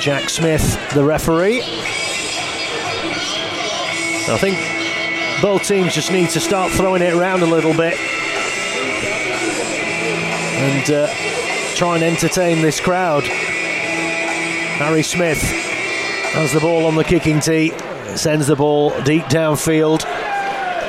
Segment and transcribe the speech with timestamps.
[0.00, 1.62] Jack Smith, the referee.
[4.26, 4.56] I think
[5.42, 7.98] both teams just need to start throwing it around a little bit
[10.56, 11.08] and uh,
[11.74, 13.24] try and entertain this crowd.
[13.24, 15.40] Harry Smith
[16.32, 17.72] has the ball on the kicking tee,
[18.16, 20.04] sends the ball deep downfield.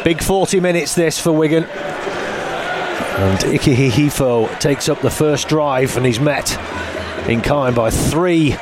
[0.04, 1.64] Big 40 minutes this for Wigan.
[1.64, 6.58] And Ikahihifo takes up the first drive and he's met
[7.30, 8.56] in kind by three,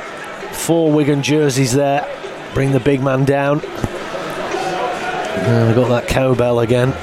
[0.64, 2.08] four Wigan jerseys there.
[2.54, 3.60] Bring the big man down.
[3.60, 3.70] We've
[5.74, 6.94] got that cowbell again.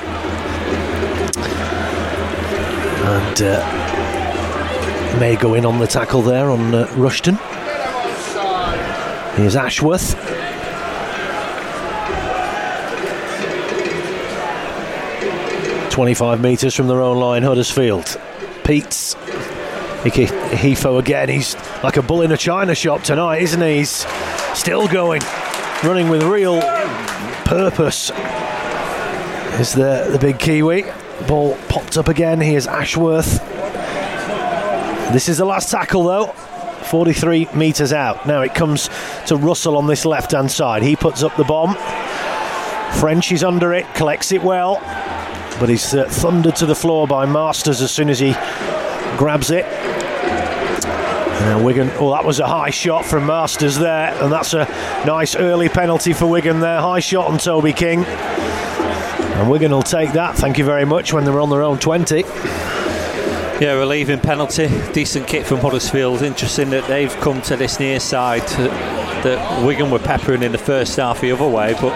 [3.05, 7.38] And uh, Mago in on the tackle there on uh, Rushton.
[9.36, 10.16] Here's Ashworth.
[15.91, 18.17] Twenty-five metres from their own line, Huddersfield.
[18.64, 19.16] Peats
[20.10, 21.30] Hefo again.
[21.30, 23.78] He's like a bull in a china shop tonight, isn't he?
[23.78, 24.05] He's
[24.54, 25.22] still going,
[25.84, 26.59] running with real
[27.45, 28.09] purpose.
[29.59, 30.86] Is the the big Kiwi
[31.28, 32.40] ball popped up again?
[32.42, 33.40] Here's Ashworth.
[35.14, 36.28] This is the last tackle though.
[36.92, 38.25] 43 metres out.
[38.25, 38.90] Now it comes
[39.28, 40.84] to Russell on this left hand side.
[40.84, 41.75] He puts up the bomb.
[43.00, 44.75] French is under it, collects it well,
[45.59, 48.34] but he's uh, thundered to the floor by Marsters as soon as he
[49.18, 49.66] grabs it.
[51.42, 54.66] Now Wigan, oh, that was a high shot from Marsters there, and that's a
[55.06, 56.80] nice early penalty for Wigan there.
[56.80, 58.06] High shot on Toby King.
[58.06, 62.23] And Wigan will take that, thank you very much, when they're on their own 20.
[63.59, 64.69] Yeah, relieving penalty.
[64.94, 66.22] Decent kick from Huddersfield.
[66.22, 68.42] Interesting that they've come to this near side
[69.23, 71.95] that Wigan were peppering in the first half the other way, but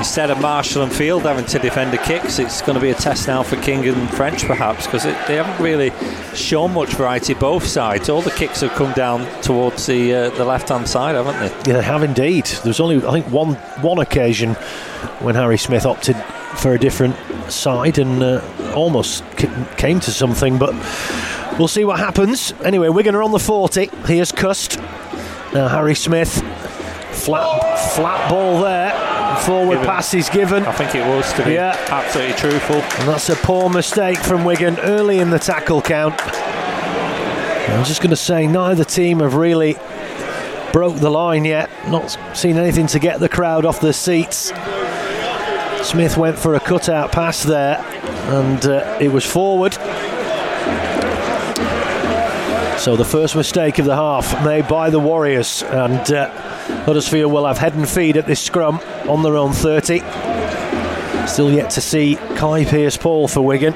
[0.00, 2.94] instead of Marshall and Field having to defend the kicks, it's going to be a
[2.94, 5.92] test now for King and French perhaps because they haven't really
[6.34, 8.08] shown much variety both sides.
[8.08, 11.70] All the kicks have come down towards the uh, the left hand side, haven't they?
[11.70, 12.46] Yeah, they have indeed.
[12.64, 14.54] There's only I think one one occasion
[15.20, 16.16] when Harry Smith opted
[16.56, 17.14] for a different
[17.52, 18.40] side and uh,
[18.74, 19.22] almost
[19.76, 20.72] came to something, but
[21.58, 22.54] we'll see what happens.
[22.64, 23.90] Anyway, Wigan are on the 40.
[24.06, 24.78] Here's Cust.
[25.52, 26.42] Now Harry Smith,
[27.12, 29.19] flat flat ball there.
[29.46, 29.86] Forward given.
[29.86, 30.64] pass is given.
[30.64, 31.76] I think it was to be yeah.
[31.88, 32.76] absolutely truthful.
[32.76, 36.14] And that's a poor mistake from Wigan early in the tackle count.
[37.70, 39.76] I'm just going to say neither team have really
[40.72, 41.70] broke the line yet.
[41.88, 44.52] Not seen anything to get the crowd off their seats.
[45.82, 49.76] Smith went for a cutout pass there, and uh, it was forward.
[52.80, 56.30] So the first mistake of the half made by the Warriors, and uh,
[56.86, 59.98] Huddersfield will have head and feed at this scrum on their own 30.
[61.26, 63.74] Still yet to see Kai Pearce-Paul for Wigan.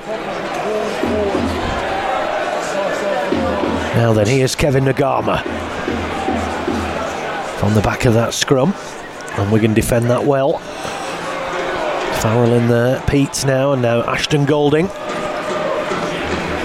[3.94, 5.42] Now then, here's Kevin Naiqama
[7.58, 8.72] from the back of that scrum,
[9.32, 10.60] and Wigan defend that well.
[12.22, 14.88] Farrell in there, Pete now, and now Ashton Golding.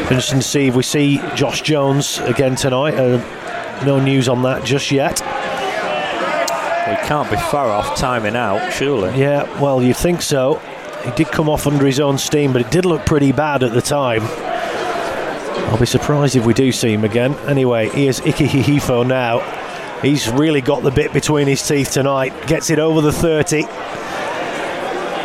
[0.09, 2.95] Interesting to see if we see Josh Jones again tonight.
[2.95, 5.21] Uh, no news on that just yet.
[6.89, 9.19] We can't be far off timing out, surely.
[9.19, 10.55] Yeah, well, you think so.
[11.05, 13.71] He did come off under his own steam, but it did look pretty bad at
[13.73, 14.21] the time.
[15.69, 17.35] I'll be surprised if we do see him again.
[17.47, 19.39] Anyway, here's Ikahihifo now.
[20.01, 22.33] He's really got the bit between his teeth tonight.
[22.47, 23.61] Gets it over the 30.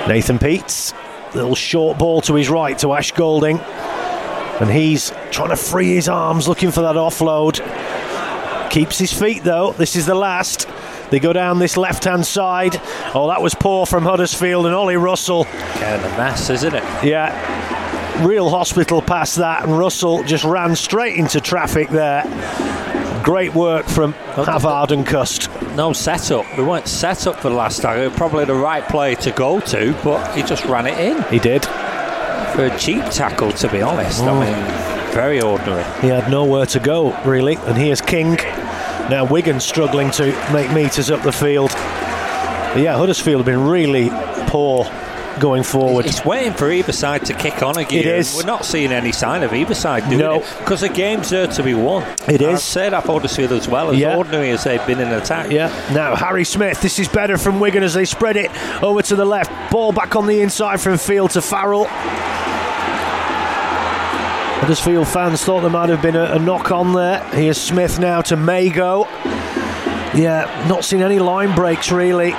[0.06, 0.92] Nathan Peats,
[1.34, 3.58] little short ball to his right to Ash Golding,
[4.60, 7.60] and he's trying to free his arms, looking for that offload.
[8.70, 9.72] Keeps his feet though.
[9.72, 10.68] This is the last.
[11.10, 12.80] They go down this left hand side.
[13.14, 15.44] Oh, that was poor from Huddersfield and Ollie Russell.
[15.44, 16.82] Kind of a mess, isn't it?
[17.04, 18.24] Yeah.
[18.26, 22.22] Real hospital pass that, and Russell just ran straight into traffic there.
[23.24, 25.50] Great work from Havard and Cust.
[25.76, 26.44] No setup.
[26.56, 28.10] We weren't set up for the last tackle.
[28.10, 31.22] Probably the right play to go to, but he just ran it in.
[31.24, 31.66] He did.
[32.54, 34.22] For a cheap tackle, to be honest.
[34.22, 34.28] Oh.
[34.28, 35.82] I mean, very ordinary.
[36.00, 37.56] He had nowhere to go, really.
[37.56, 38.36] And here's King.
[39.10, 41.70] Now Wigan struggling to make metres up the field.
[41.70, 44.08] But yeah, Huddersfield have been really
[44.48, 44.90] poor
[45.38, 46.06] going forward.
[46.06, 48.00] It's waiting for either side to kick on again.
[48.00, 48.36] It is.
[48.36, 50.40] We're not seeing any sign of either side doing no.
[50.40, 52.02] it because the game's there to be won.
[52.28, 52.48] It is.
[52.48, 54.16] I'd say that Huddersfield as well, as yeah.
[54.16, 55.50] ordinary as they've been in attack.
[55.50, 55.68] Yeah.
[55.92, 56.80] Now Harry Smith.
[56.80, 58.50] This is better from Wigan as they spread it
[58.82, 59.72] over to the left.
[59.72, 61.86] Ball back on the inside from Field to Farrell.
[64.64, 67.22] Huddersfield fans thought there might have been a, a knock on there.
[67.32, 69.04] Here's Smith now to Mago.
[70.14, 72.32] Yeah, not seen any line breaks really.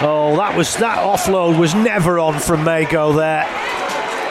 [0.00, 3.42] Oh, that was that offload was never on from Mago there.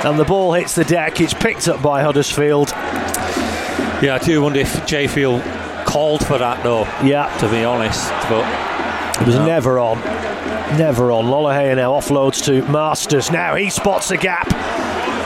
[0.06, 1.20] And the ball hits the deck.
[1.20, 2.70] It's picked up by Huddersfield.
[4.02, 5.42] Yeah, I do wonder if Jai Field
[5.86, 6.84] called for that though.
[7.06, 7.28] Yeah.
[7.40, 9.46] To be honest, but it was no.
[9.46, 10.00] never on.
[10.78, 11.26] Never on.
[11.26, 13.32] Lolohea now offloads to Marsters.
[13.32, 14.48] Now he spots a gap.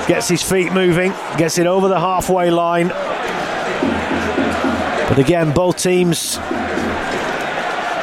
[0.08, 1.12] Gets his feet moving.
[1.38, 2.88] Gets it over the halfway line.
[5.10, 6.38] But again, both teams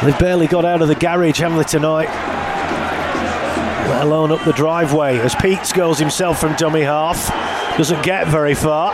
[0.02, 2.08] they've barely got out of the garage, haven't they, tonight?
[3.88, 7.28] Let alone up the driveway as Peats goes himself from dummy half.
[7.76, 8.92] Doesn't get very far.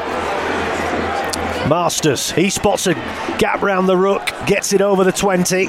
[1.69, 2.95] Marsters, he spots a
[3.39, 5.67] gap round the ruck, gets it over the 20.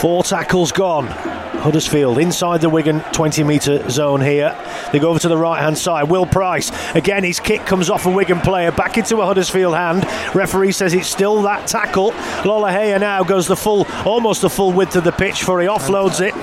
[0.00, 1.35] Four tackles gone.
[1.66, 4.56] Huddersfield inside the Wigan 20 metre zone here.
[4.92, 6.04] They go over to the right hand side.
[6.04, 7.24] Will Pryce again.
[7.24, 10.06] His kick comes off a Wigan player back into a Huddersfield hand.
[10.32, 12.12] Referee says it's still that tackle.
[12.42, 16.20] Lolohea now goes the full, almost the full width of the pitch for he offloads
[16.20, 16.34] it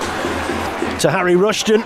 [0.99, 1.85] to Harry Rushton.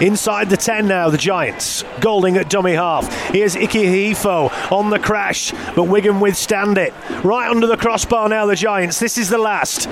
[0.00, 1.82] Inside the 10 now, the Giants.
[1.98, 3.12] Golding at dummy half.
[3.30, 6.94] Here's Ikahihifo on the crash, but Wigan withstand it.
[7.24, 9.00] Right under the crossbar now, the Giants.
[9.00, 9.88] This is the last.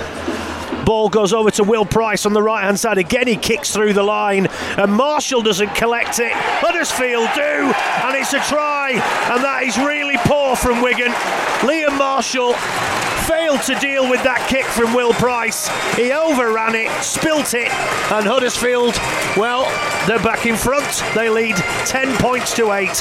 [0.85, 2.99] Ball goes over to Will Pryce on the right hand side.
[2.99, 4.47] Again, he kicks through the line,
[4.77, 6.33] and Marshall doesn't collect it.
[6.33, 7.73] Huddersfield do,
[8.07, 11.13] and it's a try, and that is really poor from Wigan.
[11.61, 12.55] Liam Marshall
[13.27, 15.69] failed to deal with that kick from Will Pryce.
[15.97, 17.73] He overran it, spilt it,
[18.13, 18.95] and Huddersfield,
[19.37, 19.65] well,
[20.07, 21.03] they're back in front.
[21.15, 23.01] They lead 10 points to 8.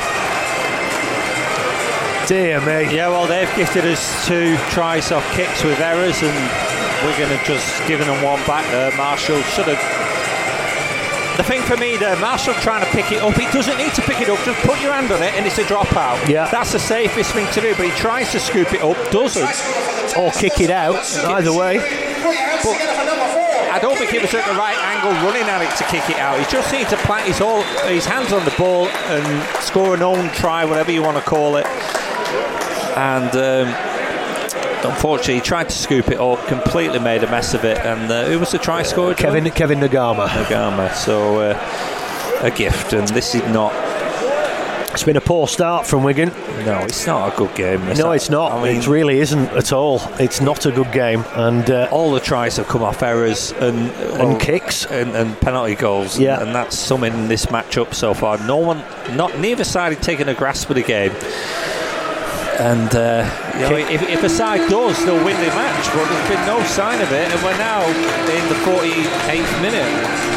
[2.28, 2.96] Dear me.
[2.96, 6.34] Yeah, well, they've gifted us two tries off kicks with errors, and
[7.04, 8.96] we're going to just giving them one back there.
[8.96, 9.82] Marshall should have.
[11.38, 13.34] The thing for me there, Marshall trying to pick it up.
[13.34, 14.40] He doesn't need to pick it up.
[14.46, 16.28] Just put your hand on it, and it's a dropout.
[16.30, 17.76] Yeah, that's the safest thing to do.
[17.76, 20.96] But he tries to scoop it up, doesn't, or kick it out.
[21.26, 21.78] Either way.
[22.64, 22.78] But
[23.74, 26.20] I don't think he was at the right angle running at it to kick it
[26.20, 26.38] out.
[26.38, 30.04] He just needs to plant his, all, his hands on the ball and score an
[30.04, 31.66] own try, whatever you want to call it.
[32.96, 33.93] And um,
[34.84, 37.78] unfortunately, he tried to scoop it up, completely made a mess of it.
[37.80, 39.14] And uh, who was the try scorer?
[39.14, 40.28] Kevin Kevin Naiqama.
[40.28, 40.94] Naiqama.
[40.94, 43.74] So uh, a gift, and this is not.
[44.94, 46.30] It's been a poor start from Wigan.
[46.66, 47.84] No, it's not a good game.
[47.96, 48.52] No, it's not.
[48.52, 50.00] I mean, it really isn't at all.
[50.20, 53.90] It's not a good game, and uh, all the tries have come off errors and
[53.90, 56.20] well, and kicks and, and, penalty goals.
[56.20, 58.38] Yeah, and, and that's in this matchup so far.
[58.46, 58.84] No one,
[59.18, 61.12] not neither side, had taken a grasp of the game.
[62.60, 63.24] And uh,
[63.56, 65.86] you know, if, if, a side does, they'll win the match.
[65.94, 70.34] But there's been no sign of it, and we're now in the 48th minute.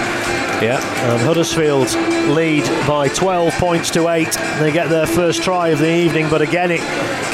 [0.62, 0.80] Yeah,
[1.12, 1.92] and Huddersfield
[2.34, 4.32] lead by 12 points to 8.
[4.58, 6.80] They get their first try of the evening, but again, it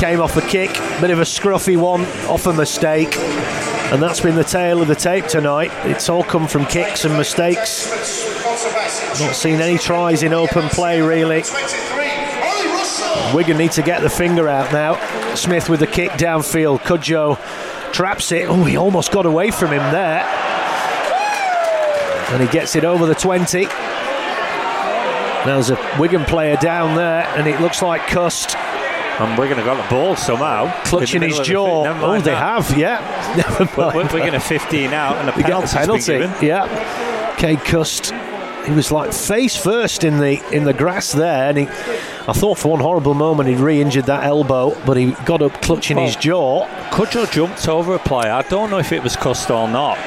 [0.00, 0.72] came off a kick.
[1.00, 3.16] Bit of a scruffy one, off a mistake.
[3.92, 5.70] And that's been the tale of the tape tonight.
[5.86, 7.86] It's all come from kicks and mistakes.
[9.20, 11.44] Not seen any tries in open play, really.
[13.34, 15.34] Wigan need to get the finger out now.
[15.34, 16.80] Smith with the kick downfield.
[16.80, 17.38] Cudjoe
[17.92, 18.48] traps it.
[18.48, 20.22] Oh, he almost got away from him there.
[22.30, 23.64] And he gets it over the 20.
[23.64, 28.56] Now there's a Wigan player down there, and it looks like Cust.
[28.56, 30.72] And Wigan have got the ball somehow.
[30.84, 31.84] Clutching his jaw.
[31.86, 32.64] Oh, they that.
[32.64, 33.00] have, yeah.
[33.60, 34.12] Never mind.
[34.12, 35.76] Wigan are 15 out, and a penalty.
[36.18, 36.46] penalty.
[36.46, 37.34] Yeah.
[37.36, 38.12] Cade Cust
[38.66, 42.58] he was like face first in the in the grass there, and he, I thought
[42.58, 46.16] for one horrible moment he'd re-injured that elbow, but he got up clutching well, his
[46.16, 46.66] jaw.
[46.90, 48.32] Cudjoe jumped over a player.
[48.32, 49.98] I don't know if it was Cust or not.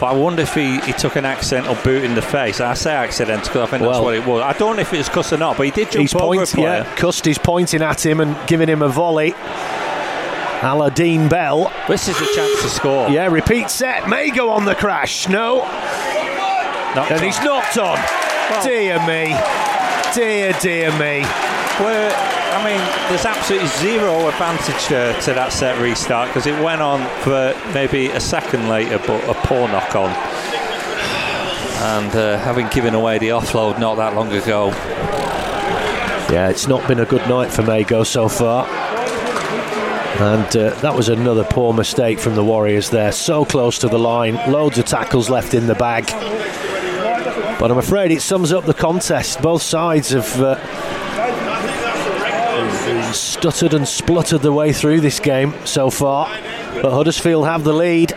[0.00, 2.60] But I wonder if he, he took an accidental boot in the face.
[2.60, 4.42] I say accidental because I think well, that's what it was.
[4.42, 6.36] I don't know if it was Cust or not, but he did jump he's over
[6.36, 6.84] point, a player.
[6.84, 9.34] Yeah, Cust is pointing at him and giving him a volley.
[10.62, 11.72] Aladdin Bell.
[11.88, 13.08] This is a chance to score.
[13.10, 14.08] Yeah, repeat set.
[14.08, 15.28] Mago on the crash.
[15.28, 15.62] No.
[16.98, 17.26] Knocked and on.
[17.26, 17.96] he's knocked on.
[18.50, 19.36] Well, dear me.
[20.14, 21.22] Dear, dear me.
[21.78, 26.82] We're, I mean, there's absolutely zero advantage to, to that set restart because it went
[26.82, 30.10] on for maybe a second later, but a poor knock on.
[31.80, 34.70] And uh, having given away the offload not that long ago.
[36.34, 38.66] Yeah, it's not been a good night for Mago so far.
[40.18, 43.12] And uh, that was another poor mistake from the Warriors there.
[43.12, 46.08] So close to the line, loads of tackles left in the bag.
[47.58, 49.42] But I'm afraid it sums up the contest.
[49.42, 50.56] Both sides have uh,
[53.12, 56.26] stuttered and spluttered the way through this game so far.
[56.80, 58.12] But Huddersfield have the lead.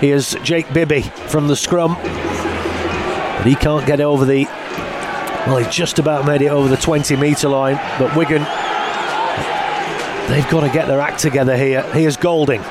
[0.00, 1.94] Here's Jake Bibby from the scrum.
[1.94, 4.46] But he can't get over the.
[5.46, 7.76] Well, he just about made it over the 20 metre line.
[8.00, 8.42] But Wigan,
[10.28, 11.82] they've got to get their act together here.
[11.92, 12.62] Here's Golding.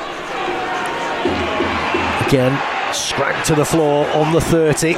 [2.27, 4.95] Again, scragged to the floor on the 30.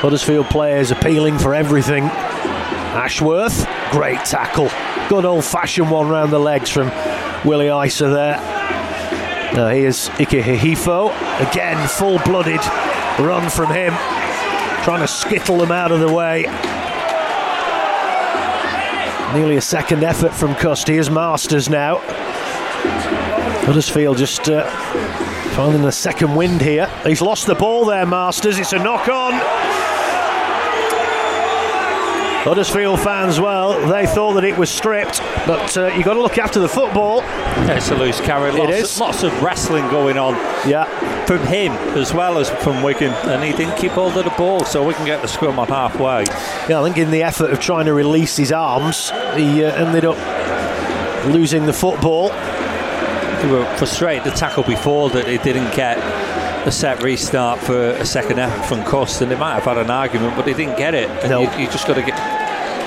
[0.00, 2.04] Huddersfield players appealing for everything.
[2.04, 4.70] Ashworth, great tackle.
[5.08, 6.92] Good old fashioned one round the legs from
[7.44, 8.36] Willie Isa there.
[9.54, 11.08] Now here's Ikahihifo.
[11.50, 12.60] Again, full blooded
[13.18, 13.92] run from him.
[14.84, 16.42] Trying to skittle them out of the way.
[19.34, 20.86] Nearly a second effort from Cust.
[20.86, 21.98] Here's Marsters now.
[23.66, 24.64] Huddersfield just uh,
[25.56, 26.86] finding the second wind here.
[27.04, 28.58] He's lost the ball there, Marsters.
[28.58, 29.67] It's a knock on.
[32.48, 36.38] Huddersfield fans, well, they thought that it was stripped, but uh, you've got to look
[36.38, 37.18] after the football.
[37.18, 38.50] Yeah, it's a loose carry.
[38.52, 38.98] Lots, It is.
[38.98, 40.32] lots of wrestling going on
[40.66, 40.84] Yeah,
[41.26, 44.64] from him as well as from Wigan, and he didn't keep hold of the ball,
[44.64, 46.24] so we can get the scrum on halfway.
[46.70, 46.80] yeah.
[46.80, 50.16] I think in the effort of trying to release his arms, he uh, ended up
[51.26, 52.28] losing the football.
[52.30, 55.98] They were frustrated the tackle before that they didn't get
[56.66, 59.90] a set restart for a second effort from Cust, and they might have had an
[59.90, 61.08] argument, but they didn't get it.
[61.22, 61.42] And No.
[61.42, 62.16] you, you just got to get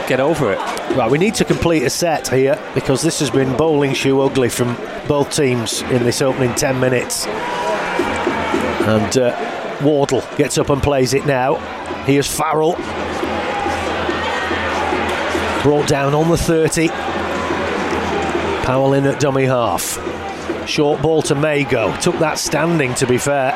[0.08, 0.60] get over it.
[0.96, 4.50] Right, we need to complete a set here because this has been bowling shoe ugly
[4.50, 4.75] from
[5.08, 7.25] both teams in this opening 10 minutes.
[7.27, 11.55] And uh, Wardle gets up and plays it now.
[12.05, 12.74] Here's Farrell.
[15.63, 16.88] Brought down on the 30.
[18.65, 20.00] Powell in at dummy half.
[20.67, 21.96] Short ball to Mago.
[21.98, 23.51] Took that standing, to be fair.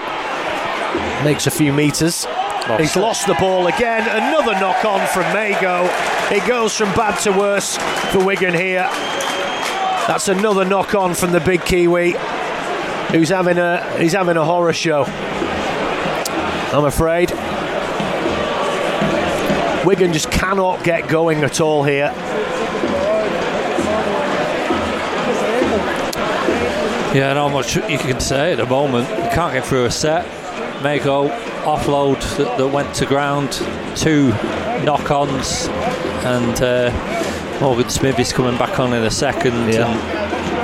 [1.24, 2.26] Makes a few metres.
[2.68, 4.02] Lost He's lost the ball again.
[4.10, 5.88] Another knock on from Mago.
[6.32, 7.78] It goes from bad to worse
[8.12, 8.90] for Wigan here.
[10.08, 12.16] That's another knock on from the big Kiwi,
[13.12, 15.04] who's having a he's having a horror show.
[16.74, 17.30] I'm afraid.
[19.86, 22.12] Wigan just cannot get going at all here.
[27.14, 29.08] Yeah, not much you can say at the moment.
[29.08, 30.26] You can't get through a set.
[30.82, 31.30] Mago
[31.66, 33.52] offload that, that went to ground,
[33.96, 34.30] two
[34.84, 35.68] knock-ons,
[36.26, 39.54] and uh, Morgan Smith is coming back on in a second.
[39.54, 40.00] And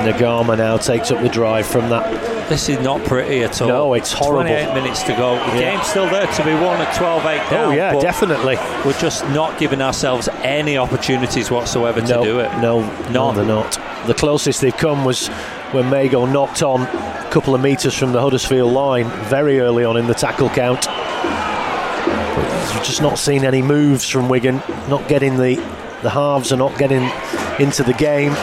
[0.08, 2.50] Naiqama now takes up the drive from that.
[2.50, 3.68] this is not pretty at all.
[3.68, 4.42] No, it's horrible.
[4.52, 5.36] 28 minutes to go.
[5.52, 5.76] The Yeah.
[5.76, 7.66] game's still there to be won at 12-8 down.
[7.66, 8.58] Oh yeah, definitely.
[8.84, 12.52] We're just not giving ourselves any opportunities whatsoever to do it.
[12.60, 12.82] No,
[13.12, 13.78] no, they're not.
[14.08, 15.30] The closest they've come was
[15.72, 19.98] when Mago knocked on a couple of metres from the Huddersfield line very early on
[19.98, 20.86] in the tackle count.
[20.86, 24.62] But we've just not seen any moves from Wigan.
[24.90, 25.56] Not getting the
[26.02, 27.10] the halves are not getting
[27.60, 28.34] into the game.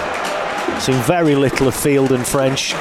[0.81, 2.73] Seen very little of Field and French.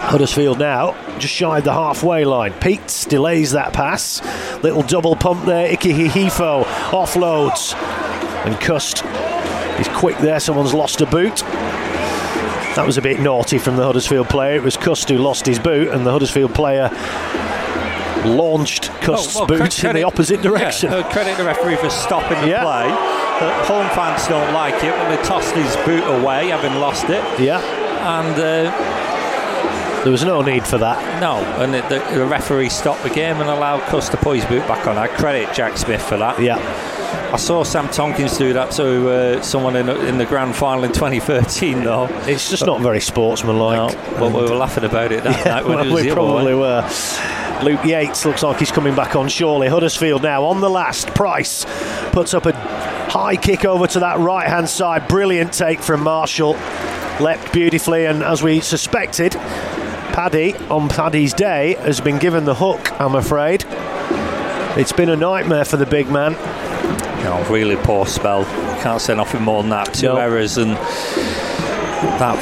[0.00, 2.52] Huddersfield now just shy of the halfway line.
[2.54, 4.22] Peats delays that pass.
[4.62, 5.74] Little double pump there.
[5.74, 7.74] Ikahihifo offloads.
[8.44, 9.04] And Cust
[9.80, 10.40] is quick there.
[10.40, 11.42] Someone's lost a boot.
[12.76, 14.56] That was a bit naughty from the Huddersfield player.
[14.56, 16.90] It was Cust who lost his boot, and the Huddersfield player
[18.26, 20.90] launched Cust's Oh, well, boot cre- in the opposite direction.
[20.92, 22.62] Yeah, credit the referee for stopping the Yeah.
[22.62, 22.86] play.
[22.88, 27.22] Uh, home fans don't like it, when they tossed his boot away, having lost it.
[27.40, 27.60] Yeah,
[28.18, 31.20] And uh, there was no need for that.
[31.20, 34.44] no, and the, the, the referee stopped the game and allowed Cust to put his
[34.46, 34.96] boot back on.
[34.98, 36.40] I credit Jack Smith for that.
[36.40, 36.56] Yeah,
[37.32, 40.92] I saw Sam Tomkins do that to uh, someone in, in the grand final in
[40.92, 42.06] 2013, though.
[42.22, 43.92] it's just not very sportsmanlike.
[43.92, 46.60] No, but we were laughing about it that night when well, we probably way.
[46.60, 46.90] were.
[47.62, 49.66] Luke Yates looks like he's coming back on surely.
[49.68, 51.08] Huddersfield now on the last.
[51.08, 51.64] Pryce
[52.12, 52.52] puts up a
[53.10, 55.08] high kick over to that right hand side.
[55.08, 56.52] Brilliant take from Marshall.
[57.20, 62.98] Leapt beautifully, and as we suspected, Paddy on Paddy's day has been given the hook,
[63.00, 63.64] I'm afraid.
[64.78, 66.34] It's been a nightmare for the big man.
[67.26, 68.44] No, really poor spell.
[68.82, 69.92] Can't say nothing more than that.
[69.92, 70.16] Two No.
[70.16, 70.70] errors and
[72.20, 72.36] that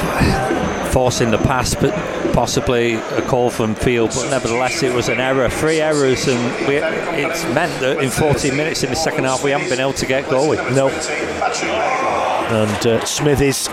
[0.91, 1.91] forcing the pass, but
[2.33, 4.11] possibly a call from field.
[4.13, 5.49] But nevertheless, it was an error.
[5.49, 9.49] Three errors, and we, it's meant that in 14 minutes in the second half, we
[9.51, 10.59] haven't been able to get going.
[10.75, 10.89] No.
[12.49, 13.67] And uh, Smithies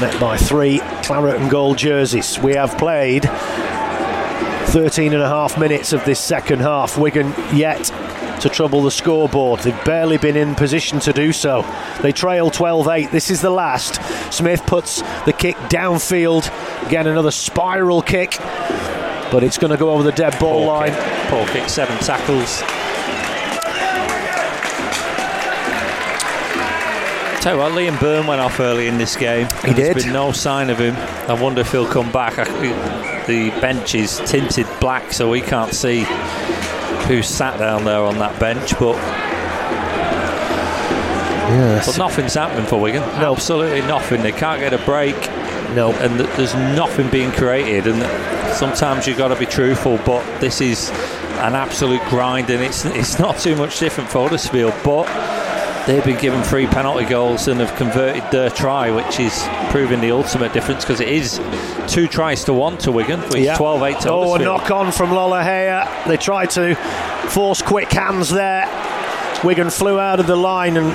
[0.00, 2.38] met by three claret and gold jerseys.
[2.38, 3.24] We have played
[4.68, 6.96] 13 and a half minutes of this second half.
[6.96, 7.90] Wigan yet
[8.40, 9.60] to trouble the scoreboard.
[9.60, 11.64] They've barely been in position to do so.
[12.02, 13.10] They trail 12 8.
[13.10, 14.00] This is the last.
[14.32, 16.50] Smith puts the kick downfield.
[16.86, 18.36] Again, another spiral kick.
[19.30, 20.92] But it's going to go over the dead ball Poor line.
[20.92, 21.28] kick.
[21.28, 22.62] Poor kick, seven tackles.
[27.42, 29.46] Tell you what, Liam Byrne went off early in this game.
[29.62, 30.04] He and There's did.
[30.04, 30.96] been no sign of him.
[31.30, 32.36] I wonder if he'll come back.
[32.36, 32.44] I,
[33.28, 36.04] the bench is tinted black, so we can't see
[37.08, 38.78] who sat down there on that bench.
[38.78, 38.96] But
[41.50, 41.86] Yes.
[41.86, 43.02] but nothing's happening for Wigan.
[43.20, 43.32] No.
[43.32, 44.22] Absolutely nothing.
[44.22, 45.16] They can't get a break,
[45.74, 45.92] No.
[45.92, 47.86] and th- there's nothing being created.
[47.86, 50.90] And sometimes you've got to be truthful, but this is
[51.40, 54.74] an absolute grind, and it's it's not too much different for Huddersfield.
[54.84, 55.06] But
[55.88, 60.10] they've been given three penalty goals and have converted their try, which is proving the
[60.12, 61.40] ultimate difference because it is
[61.88, 63.52] two tries to one to Wigan, which Yeah.
[63.52, 65.88] is 12 8 to Oh, a knock on from Lolohea.
[66.06, 66.74] They tried to
[67.28, 68.68] force quick hands there.
[69.42, 70.92] Wigan flew out of the line and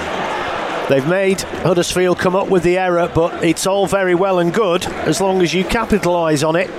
[0.89, 4.85] they've made Huddersfield come up with the error, but it's all very well and good
[4.85, 6.69] as long as you capitalise on it.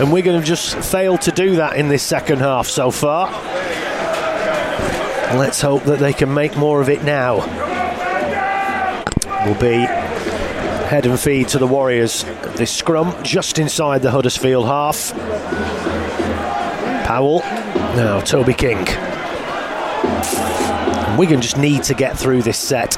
[0.00, 3.28] And Wigan have just failed to do that in this second half so far.
[5.38, 7.36] Let's hope that they can make more of it now.
[9.46, 9.74] Will be
[10.88, 12.24] head and feed to the Warriors.
[12.54, 15.12] This scrum just inside the Huddersfield half.
[17.06, 17.40] Powell.
[17.96, 18.86] Now Toby King.
[21.08, 22.96] And Wigan just need to get through this set.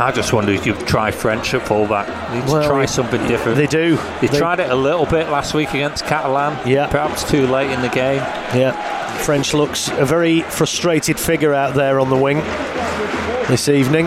[0.00, 2.06] I just wonder if you'd try French at fullback.
[2.30, 3.56] They need to try something different.
[3.56, 3.96] They do.
[4.20, 6.56] They, They- tried it a little bit last week against Catalan.
[6.68, 6.86] Yeah.
[6.88, 8.18] Perhaps too late in the game.
[8.54, 8.91] Yeah.
[9.22, 12.38] French looks a very frustrated figure out there on the wing
[13.48, 14.06] this evening.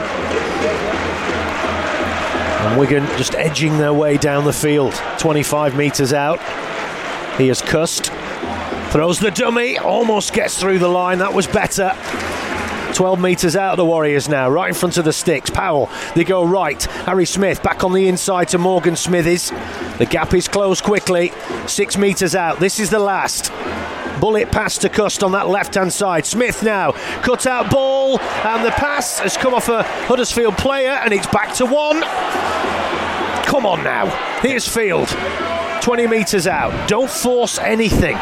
[2.60, 6.40] And Wigan just edging their way down the field, 25 metres out.
[7.38, 8.12] He has Cust,
[8.92, 11.20] throws the dummy, almost gets through the line.
[11.20, 11.96] That was better.
[12.94, 15.50] 12 metres out of the Warriors now, right in front of the sticks.
[15.50, 16.82] Powell, they go right.
[17.06, 19.52] Harry Smith back on the inside to Morgan Smithies.
[19.98, 21.32] The gap is closed quickly.
[21.68, 22.60] Six metres out.
[22.60, 23.52] This is the last.
[24.26, 26.26] Bullet pass to Cust on that left hand side.
[26.26, 31.14] Smith now, cut out ball, and the pass has come off a Huddersfield player, and
[31.14, 32.02] it's back to one.
[33.46, 34.08] Come on now.
[34.42, 35.10] Here's Field.
[35.84, 36.90] 20 metres out.
[36.90, 38.18] Don't force anything.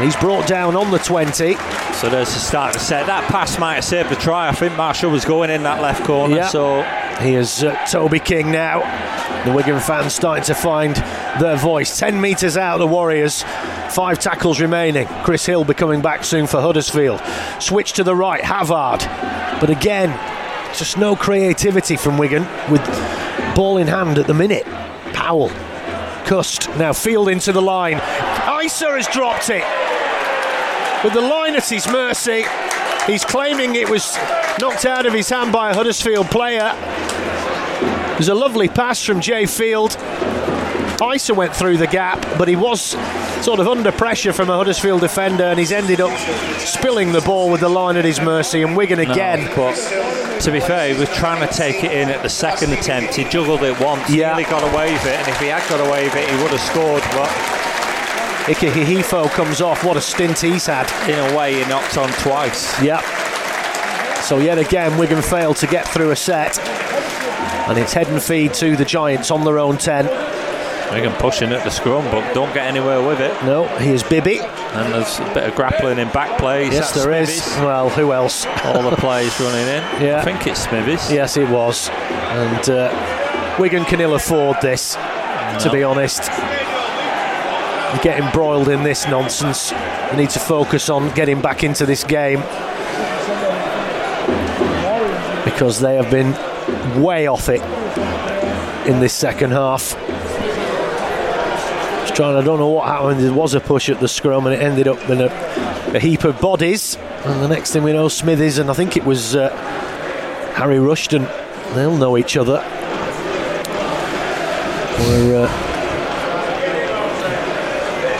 [0.00, 1.54] He's brought down on the 20.
[1.94, 3.06] So there's the start to set.
[3.06, 4.48] That pass might have saved the try.
[4.48, 6.36] I think Marshall was going in that left corner.
[6.36, 6.48] Yeah.
[6.48, 6.82] So
[7.22, 8.80] Here's uh, Toby King now.
[9.44, 10.96] The Wigan fans starting to find
[11.40, 11.96] their voice.
[11.98, 13.44] 10 metres out, the Warriors.
[13.90, 15.06] Five tackles remaining.
[15.22, 17.22] Chris Hill be coming back soon for Huddersfield.
[17.60, 19.00] Switch to the right, Havard.
[19.60, 20.10] But again,
[20.76, 22.84] just no creativity from Wigan with
[23.54, 24.64] ball in hand at the minute.
[25.12, 25.50] Powell.
[26.24, 26.68] Cust.
[26.70, 27.98] Now Field into the line.
[28.62, 29.64] Isa has dropped it.
[31.04, 32.44] With the line at his mercy,
[33.06, 34.16] he's claiming it was
[34.60, 36.72] knocked out of his hand by a Huddersfield player.
[38.12, 39.96] There's a lovely pass from Jai Field.
[41.14, 42.80] Isa went through the gap, but he was
[43.44, 46.16] sort of under pressure from a Huddersfield defender, and he's ended up
[46.60, 48.62] spilling the ball with the line at his mercy.
[48.62, 49.50] And Wigan again.
[49.56, 49.74] But
[50.42, 53.14] to be fair, he was trying to take it in at the second attempt.
[53.16, 54.28] He juggled it once, Yeah.
[54.28, 56.52] nearly got away with it, and if he had got away with it, he would
[56.52, 57.02] have scored.
[57.12, 57.28] But
[58.48, 59.84] Ike Hihifo comes off.
[59.84, 60.90] What a stint he's had.
[61.08, 62.80] in a way, he knocked on twice.
[62.82, 63.02] Yep.
[64.24, 66.58] So yet again, Wigan failed to get through a set,
[67.68, 70.06] and it's head and feed to the Giants on their own ten.
[70.92, 73.32] Wigan pushing at the scrum, but don't get anywhere with it.
[73.44, 74.40] No, here's Bibby.
[74.40, 76.72] And there's a bit of grappling in back plays.
[76.72, 77.42] Yes, That's there is.
[77.42, 77.64] Smithies.
[77.64, 78.44] Well, who else?
[78.64, 79.82] All the players running in.
[80.02, 80.20] Yeah.
[80.20, 81.10] I think it's Smithies.
[81.10, 81.88] Yes, it was.
[81.90, 86.22] And uh, Wigan can ill afford this, to be honest.
[87.92, 89.70] They're getting broiled in this nonsense.
[90.16, 92.40] Need to focus on getting back into this game
[95.44, 96.32] because they have been
[97.02, 97.60] way off it
[98.88, 99.94] in this second half.
[102.00, 103.20] Just trying, I don't know what happened.
[103.20, 105.26] There was a push at the scrum and it ended up in a,
[105.94, 106.96] a heap of bodies.
[107.24, 109.50] And the next thing we know, Smithies and I think it was uh,
[110.56, 111.24] Harry Rushton.
[111.74, 112.64] They'll know each other.
[114.98, 115.61] We're uh,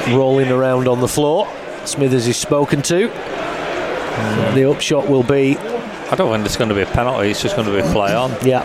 [0.09, 1.49] rolling around on the floor.
[1.85, 3.11] Smithies is spoken to.
[3.11, 7.31] And the upshot will be, I don't think it's going to be a penalty.
[7.31, 8.31] It's just going to be a play on.
[8.45, 8.62] yeah,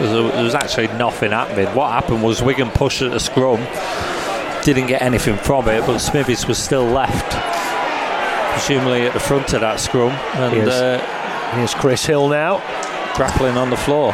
[0.00, 1.66] there was actually nothing happening.
[1.76, 3.60] What happened was Wigan pushed at the scrum,
[4.64, 7.30] didn't get anything from it, but Smithies was still left,
[8.54, 10.68] presumably at the front of that scrum, and Yes.
[10.68, 12.58] uh, here's Chris Hill now.
[13.14, 14.12] grappling on the floor.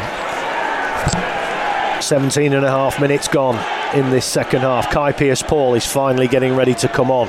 [2.01, 3.55] 17 and a half minutes gone
[3.93, 4.89] in this second half.
[4.91, 7.27] Kai Pearce-Paul is finally getting ready to come on.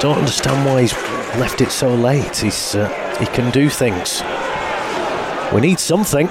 [0.00, 0.92] Don't understand why he's
[1.38, 2.36] left it so late.
[2.36, 4.22] He's uh, he can do things.
[5.52, 6.26] We need something.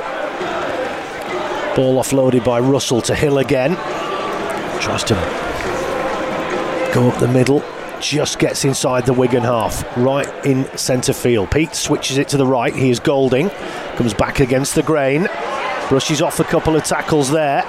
[1.76, 3.76] Ball offloaded by Russell to Hill again.
[4.82, 5.16] Tries to
[6.94, 7.64] go up the middle.
[8.00, 11.50] Just gets inside the Wigan half, right in centre field.
[11.50, 12.76] Pete switches it to the right.
[12.76, 13.50] He is Golding.
[13.96, 15.28] Comes back against the grain.
[15.90, 17.62] Brushes off a couple of tackles there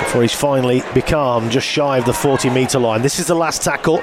[0.00, 3.02] before he's finally becalmed just shy of the 40 metre line.
[3.02, 3.98] This is the last tackle.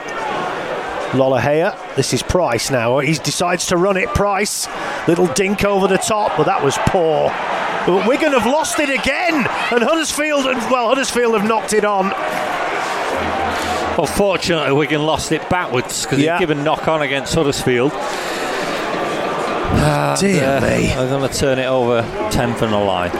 [1.12, 1.77] Lolohea.
[1.95, 2.99] This is Pryce now.
[2.99, 4.10] He decides to run it.
[4.10, 4.67] Pryce.
[5.08, 7.29] Little dink over the top, but that was poor.
[7.86, 9.36] But Wigan have lost it again,
[9.71, 12.12] and Huddersfield, well, Huddersfield have knocked it on.
[13.97, 16.34] Unfortunately, Wigan lost it backwards because Yeah.
[16.34, 17.93] he's given knock on against Huddersfield.
[20.19, 20.91] Dear Uh, me.
[20.93, 23.11] I'm going to turn it over 10th on the line.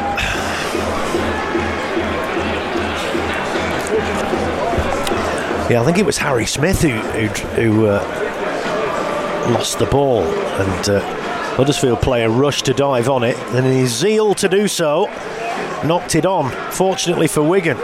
[5.68, 7.28] Yeah, I think it was Harry Smith who who,
[7.72, 11.00] who uh, lost the ball, and uh,
[11.56, 15.06] Huddersfield player rushed to dive on it, and in his zeal to do so,
[15.84, 16.52] knocked it on.
[16.72, 17.78] Fortunately for Wigan.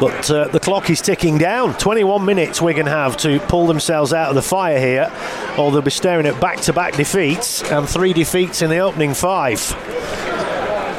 [0.00, 1.76] But uh, the clock is ticking down.
[1.76, 5.12] 21 minutes Wigan have to pull themselves out of the fire here,
[5.58, 9.12] or they'll be staring at back to back defeats and three defeats in the opening
[9.12, 9.60] five,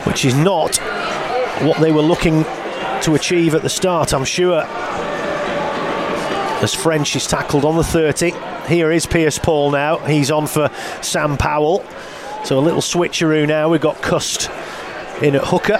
[0.05, 0.77] which is not
[1.61, 2.43] what they were looking
[3.03, 4.65] to achieve at the start, I'm sure
[6.61, 8.33] as French is tackled on the 30.
[8.67, 9.97] Here is Pearce-Paul now.
[9.99, 10.69] He's on for
[11.01, 11.85] Sam Powell.
[12.43, 13.69] So a little switcheroo now.
[13.69, 14.49] We've got Cust
[15.21, 15.79] in at hooker.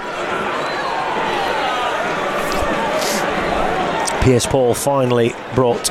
[4.20, 5.84] Pearce-Paul finally brought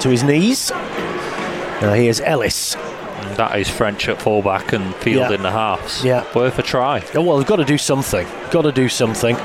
[0.00, 0.70] to his knees.
[0.70, 2.74] Now here's Ellis.
[2.74, 5.32] And that is French at fullback and Field Yeah.
[5.36, 6.04] in the halves.
[6.04, 6.24] Yeah.
[6.34, 7.02] Worth a try.
[7.14, 8.26] Oh, well, they've got to do something.
[8.50, 9.36] Got to do something.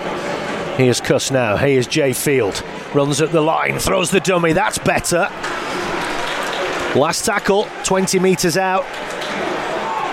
[0.78, 1.58] Here's Cust now.
[1.58, 2.64] Here's Jai Field.
[2.94, 4.54] Runs at the line, throws the dummy.
[4.54, 5.30] That's better.
[6.96, 8.86] Last tackle, 20 metres out.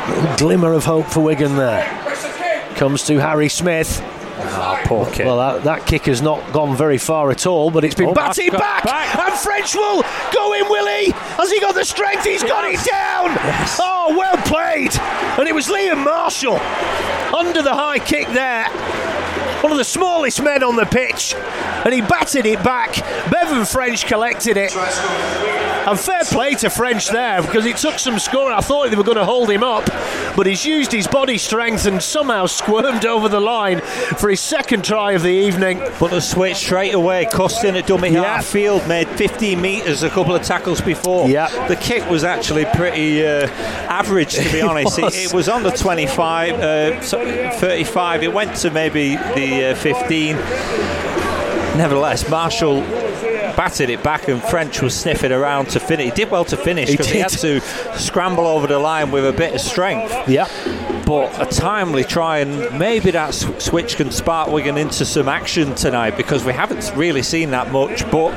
[0.08, 1.84] Little glimmer of hope for Wigan there.
[2.76, 4.00] Comes to Harry Smith.
[4.90, 8.14] Well, that, that kick has not gone very far at all, but it's been Oh,
[8.14, 8.84] batted that's back.
[8.84, 9.18] back.
[9.18, 11.10] And French will go in, will he?
[11.36, 12.24] Has he got the strength?
[12.24, 13.36] He's got it down.
[13.80, 14.94] Oh, well played.
[15.38, 16.58] And it was Liam Marshall
[17.36, 18.66] under the high kick there.
[19.62, 21.34] One of the smallest men on the pitch.
[21.34, 22.94] And he batted it back.
[23.30, 24.72] Bevan French collected it.
[24.76, 28.54] And fair play to French there because it took some scoring.
[28.54, 29.86] I thought they were going to hold him up,
[30.36, 33.80] but he's used his body strength and somehow squirmed over the line
[34.18, 35.78] for his second try of the evening.
[35.98, 38.22] But the switch straight away, Costin at dummy Yeah.
[38.24, 41.26] half field made 15 metres a couple of tackles before.
[41.30, 41.48] Yeah.
[41.68, 43.48] The kick was actually pretty uh,
[43.88, 45.00] average, to be It honest.
[45.00, 45.16] was.
[45.16, 48.22] It, it was on the 25, uh, 35.
[48.24, 50.36] It went to maybe the uh, 15.
[51.76, 52.80] Nevertheless, Marshall
[53.56, 56.06] batted it back and French was sniffing around to finish.
[56.06, 57.22] He did well to finish He because he, did.
[57.22, 57.60] had to
[57.98, 60.46] scramble over the line with a bit of strength Yeah.
[61.08, 65.74] But a timely try, and maybe that s- switch can spark Wigan into some action
[65.74, 68.08] tonight because we haven't really seen that much.
[68.10, 68.32] But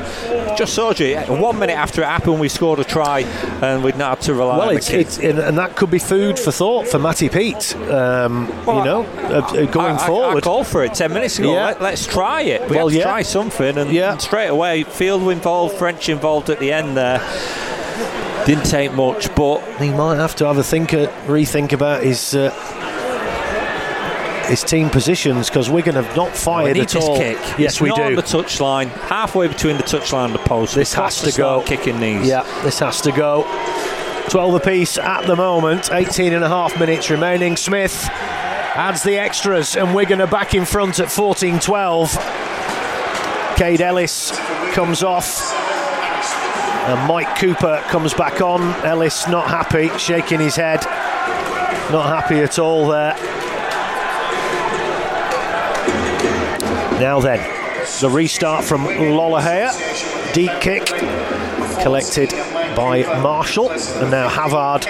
[0.57, 3.19] just saw you one minute after it happened, we scored a try,
[3.62, 5.99] and we'd not had to rely Well, on it's, the it's and, that could be
[5.99, 7.75] food for thought for Matty Peet.
[7.89, 10.38] Um, Well, you know, uh, uh, going I, I, forward.
[10.38, 11.53] I called for it ten minutes ago.
[11.53, 11.75] Yeah.
[11.77, 12.69] Let, us try it.
[12.69, 13.03] We Well, have yeah.
[13.03, 14.13] try something, and, Yeah.
[14.13, 17.19] and straight away, Field involved, French involved at the end there.
[18.45, 22.34] Didn't take much, but he might have to have a think, uh, rethink about his
[22.36, 22.49] uh,
[24.47, 27.15] his team positions because Wigan have not fired need at all.
[27.17, 27.38] kick.
[27.58, 28.04] Yes, It's we not do.
[28.04, 30.75] on the touchline, halfway between the touchline and the post.
[30.75, 31.67] This has to start go.
[31.67, 32.27] Kicking these.
[32.27, 33.43] Yeah, this has to go.
[34.30, 37.56] 12 apiece at the moment, 18 and a half minutes remaining.
[37.58, 42.13] Smith adds the extras, and Wigan are back in front at 14 12.
[43.58, 44.32] Kaide Ellis
[44.73, 45.25] comes off,
[46.88, 48.62] and Mike Cooper comes back on.
[48.86, 50.84] Ellis not happy, shaking his head.
[51.91, 53.15] Not happy at all there.
[57.00, 57.39] Now then,
[58.00, 59.72] the restart from Lolohea.
[60.34, 60.86] Deep kick
[61.82, 62.32] collected
[62.75, 63.69] by Marshall.
[63.71, 64.86] And now Havard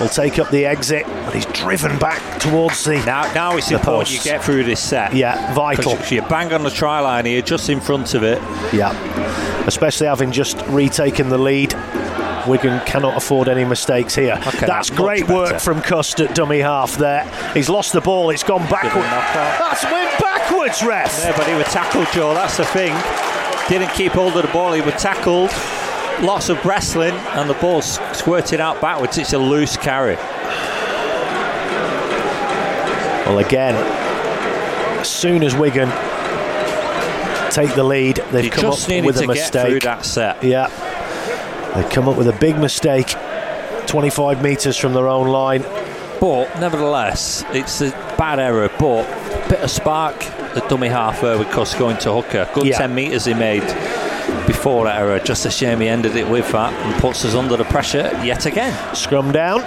[0.00, 2.96] will take up the exit, but he's driven back towards the.
[3.04, 5.14] Now, now it's important you get through this set.
[5.14, 5.96] Yeah, vital.
[6.10, 8.40] You bang on the try line here, just in front of it.
[8.72, 8.92] Yeah.
[9.66, 11.74] Especially having just retaken the lead.
[12.46, 14.34] Wigan cannot afford any mistakes here.
[14.34, 17.24] Okay, That's that's great work from Cust at dummy half there.
[17.52, 19.06] He's lost the ball, it's gone backwards.
[19.06, 21.20] That's went backwards, ref.
[21.24, 22.32] Yeah, but he was tackled, Joe.
[22.32, 22.94] That's the thing.
[23.68, 24.72] Didn't keep hold of the ball.
[24.72, 25.50] He was tackled.
[26.22, 29.18] Lots of wrestling, and the ball squirted out backwards.
[29.18, 30.16] It's a loose carry.
[33.26, 33.74] Well, again,
[34.98, 35.88] as soon as Wigan
[37.50, 39.82] take the lead, they've come up with a to get through mistake.
[39.82, 40.42] that set.
[40.42, 40.68] Yeah,
[41.74, 43.14] they come up with a big mistake.
[43.86, 45.62] 25 metres from their own line.
[46.20, 48.68] But nevertheless, it's a bad error.
[48.78, 49.04] But
[49.48, 50.16] bit of spark
[50.56, 52.48] at dummy half there with Cust going to hooker.
[52.54, 52.78] Good Yeah.
[52.78, 53.62] 10 metres he made
[54.48, 55.20] before that error.
[55.20, 58.46] Just a shame he ended it with that and puts us under the pressure yet
[58.46, 58.94] again.
[58.96, 59.60] Scrum down.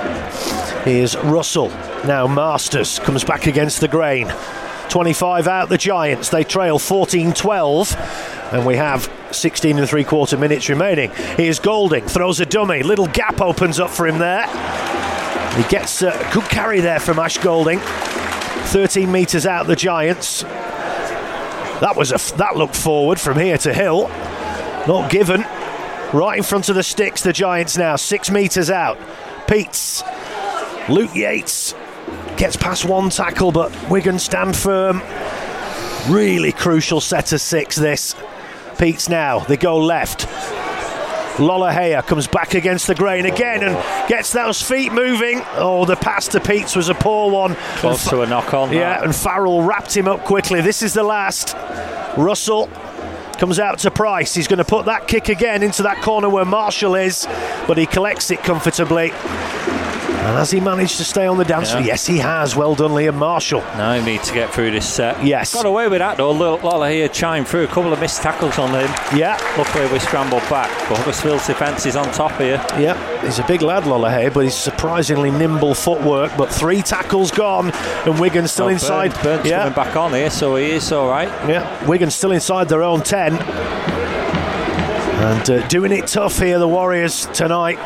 [0.83, 1.69] Here's Russell.
[2.05, 4.27] Now Marsters comes back against the grain.
[4.89, 6.29] 25 out the Giants.
[6.29, 7.95] They trail 14 12.
[8.51, 11.11] And we have 16 and three quarter minutes remaining.
[11.37, 12.05] Here's Golding.
[12.05, 12.83] Throws a dummy.
[12.83, 14.45] Little gap opens up for him there.
[15.55, 17.79] He gets a good carry there from Ash Golding.
[17.79, 20.41] 13 metres out the Giants.
[20.41, 24.09] That was a f- that looked forward from here to Hill.
[24.87, 25.41] Not given.
[26.13, 28.97] Right in front of the sticks, the Giants now, six metres out.
[29.47, 30.03] Peats
[30.89, 31.73] Luke Yates
[32.37, 35.01] gets past one tackle, but Wigan stand firm.
[36.09, 38.15] Really crucial set of six, this.
[38.77, 40.27] Peats now, they go left.
[41.37, 43.75] Lolohea comes back against the grain again and
[44.09, 45.41] gets those feet moving.
[45.53, 47.55] Oh, the pass to Peats was a poor one.
[47.77, 48.73] Close to a knock on.
[48.73, 49.03] Yeah, that.
[49.03, 50.61] and Farrell wrapped him up quickly.
[50.61, 51.55] This is the last.
[52.17, 52.67] Russell
[53.41, 54.35] comes out to Pryce.
[54.35, 57.25] He's going to put that kick again into that corner where Marshall is,
[57.65, 59.11] but he collects it comfortably.
[60.21, 61.71] And has he managed to stay on the dance?
[61.73, 61.79] Yeah.
[61.79, 62.55] Yes, he has.
[62.55, 63.61] Well done, Liam Marshall.
[63.75, 65.25] Now he needs to get through this set.
[65.25, 65.51] Yes.
[65.53, 66.31] Got away with that though.
[66.33, 68.89] Lolohea chimed through a couple of missed tackles on him.
[69.17, 70.69] Yeah, Luckily we scrambled back.
[70.87, 72.63] But Huddersfield's defence is on top here.
[72.77, 72.95] yeah.
[73.25, 76.31] He's a big lad, Lolohea, but he's surprisingly nimble footwork.
[76.37, 77.71] But three tackles gone,
[78.05, 79.11] and Wigan still Oh, inside.
[79.15, 81.29] Burns, Burns yeah, coming back on here, so he is all right.
[81.49, 83.33] Yeah, Wigan still inside their own 10.
[85.21, 87.77] And uh, doing it tough here, the Warriors tonight.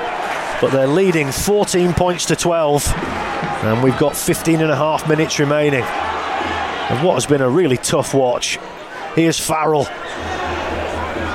[0.62, 2.94] But they're leading 14 points to 12.
[2.96, 5.84] And we've got 15 and a half minutes remaining.
[5.84, 8.60] And what has been a really tough watch.
[9.16, 9.88] Here's Farrell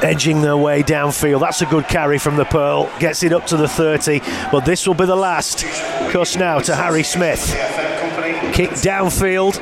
[0.02, 1.40] edging their way downfield.
[1.40, 2.90] That's a good carry from the Pearl.
[2.98, 4.20] Gets it up to the 30.
[4.50, 5.64] But this will be the last.
[6.10, 7.46] Cust now to Harry Smith.
[8.54, 9.60] Kick downfield.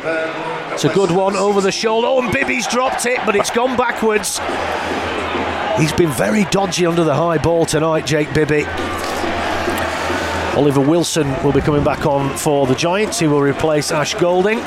[0.73, 2.07] It's a good one over the shoulder.
[2.09, 4.39] Oh, and Bibby's dropped it, but it's gone backwards.
[5.81, 8.65] He's been very dodgy under the high ball tonight, Jake Bibby.
[10.59, 13.21] Oliver Wilson will be coming back on for the Giants.
[13.21, 14.59] He will replace Ash Golding.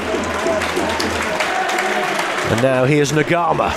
[2.49, 3.75] And now here's Naiqama.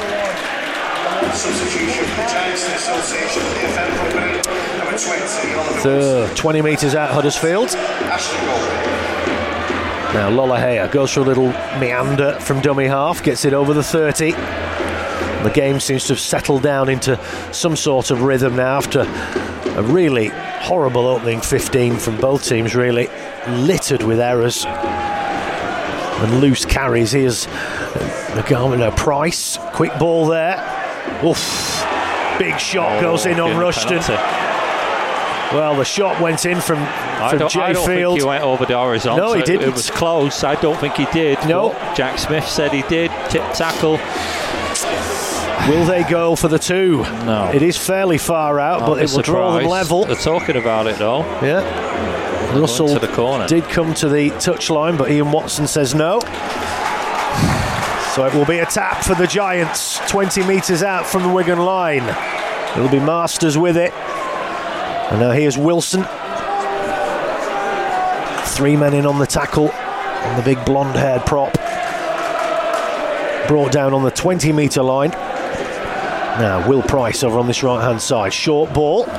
[4.78, 7.72] Number 20, Oliver The 20 metres out Huddersfield.
[10.14, 11.48] Now Lolohea goes for a little
[11.80, 14.30] meander from dummy half, gets it over the 30.
[14.30, 17.18] The game seems to have settled down into
[17.50, 20.30] some sort of rhythm now after a really
[20.64, 23.08] horrible opening 15 from both teams, really
[23.48, 27.12] littered with errors and loose carries.
[27.12, 30.56] Here's now Pryce, quick ball there.
[31.22, 31.84] Oof,
[32.38, 34.00] big shot oh, goes in on Rushton.
[34.00, 34.14] penalty.
[35.54, 38.14] Well, the shot went in from, I from don't, Jay I don't Field.
[38.14, 39.28] think he went over the horizontal.
[39.28, 39.68] No, he didn't.
[39.68, 40.42] It was close.
[40.42, 41.38] I don't think he did.
[41.46, 41.72] No.
[41.94, 43.10] Jack Smith said he did.
[43.28, 43.98] Tip tackle.
[45.68, 46.98] Will they go for the two?
[47.24, 47.50] No.
[47.54, 50.04] It is fairly far out, Not but it will draw them level.
[50.04, 51.20] They're talking about it though.
[51.42, 52.58] Yeah.
[52.58, 53.48] Russell to the corner.
[53.48, 56.20] did come to the touchline, but Ian Watson says no.
[58.14, 61.58] So it will be a tap for the Giants, 20 metres out from the Wigan
[61.58, 62.04] line.
[62.76, 63.92] It'll be Marsters with it.
[63.92, 66.04] And now here's Wilson.
[68.54, 71.54] Three men in on the tackle, and the big blonde haired prop.
[73.48, 75.10] Brought down on the 20 metre line.
[76.38, 78.32] Now, Will Pryce over on this right hand side.
[78.32, 79.10] Short ball to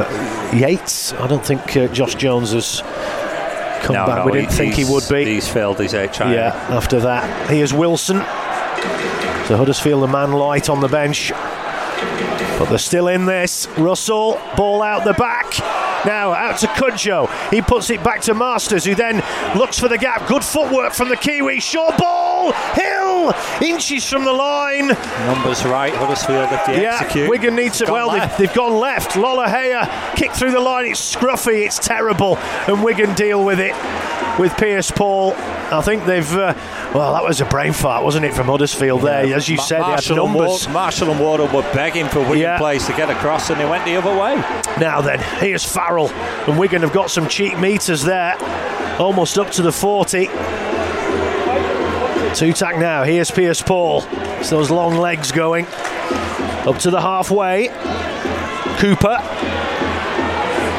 [0.00, 1.12] uh, Yates.
[1.14, 2.80] I don't think uh, Josh Jones has
[3.82, 4.18] come No, back.
[4.18, 5.24] no, we didn't think he would be.
[5.24, 6.08] He's failed his HIA.
[6.32, 7.50] Yeah, after that.
[7.50, 8.18] Here's Wilson.
[9.48, 11.32] So Huddersfield, the man light on the bench.
[12.58, 13.66] But they're still in this.
[13.76, 15.52] Russell, ball out the back.
[16.06, 17.28] Now out to Cudjoe.
[17.50, 19.16] He puts it back to Marsters, who then
[19.56, 20.28] looks for the gap.
[20.28, 21.58] Good footwork from the Kiwi.
[21.60, 22.27] Short ball.
[22.52, 24.88] Hill inches from the line.
[24.88, 25.92] Numbers right.
[25.94, 27.28] Huddersfield if they Yeah, execute.
[27.28, 27.86] Wigan needs to.
[27.86, 29.10] Gone Well, they've, they've gone left.
[29.12, 30.86] Lolohea kicked through the line.
[30.86, 31.64] It's scruffy.
[31.66, 33.74] It's terrible, and Wigan deal with it
[34.38, 35.34] with Pearce-Paul.
[35.70, 36.30] I think they've.
[36.32, 36.54] Uh,
[36.94, 39.34] well, that was a brain fart, wasn't it, from Huddersfield there?
[39.34, 40.68] As you Ma- said, Marshall they had and numbers.
[40.68, 42.58] Marshall and Wardle were begging for Wigan Yeah.
[42.58, 44.36] players to get across, and they went the other way.
[44.80, 46.08] Now then, here's Farrell,
[46.46, 48.36] and Wigan have got some cheap meters there,
[48.98, 50.28] almost up to the 40.
[52.34, 53.02] Two tack now.
[53.04, 54.04] Here's Pearce-Paul.
[54.38, 57.68] It's those long legs going up to the halfway.
[58.78, 59.18] Cooper.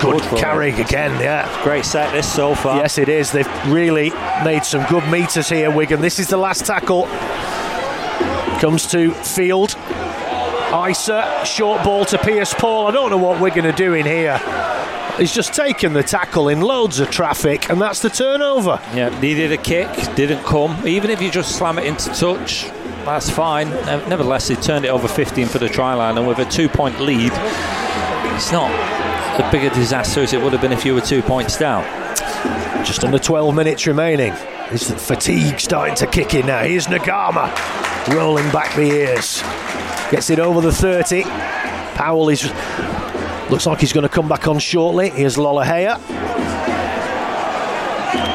[0.01, 1.61] Good, Good carry again, yeah.
[1.63, 2.77] Great set this so far.
[2.77, 3.31] Yes, it is.
[3.33, 4.11] They've really
[4.45, 5.99] made some good meters here, Wigan.
[5.99, 7.07] This is the last tackle.
[8.61, 9.75] Comes to Field.
[10.87, 12.87] Isa, short ball to Pearce-Paul.
[12.87, 14.39] I don't know what Wigan are doing here.
[15.17, 18.79] He's just taken the tackle in loads of traffic, and that's the turnover.
[18.93, 20.87] Yeah, needed a kick, didn't come.
[20.87, 22.65] Even if you just slam it into touch,
[23.05, 23.67] that's fine.
[23.67, 26.99] Uh, nevertheless, he turned it over 15 for the try line, and with a two-point
[27.01, 28.71] lead, it's not
[29.39, 31.83] as big a disaster as it would have been if you were two points down.
[32.85, 34.33] Just under 12 minutes remaining.
[34.71, 36.63] Is the fatigue starting to kick in now?
[36.63, 39.41] Here's Naiqama rolling back the ears.
[40.11, 41.23] Gets it over the 30.
[41.95, 42.43] Powell is
[43.49, 45.09] looks like he's going to come back on shortly.
[45.09, 45.97] Here's Lolohea.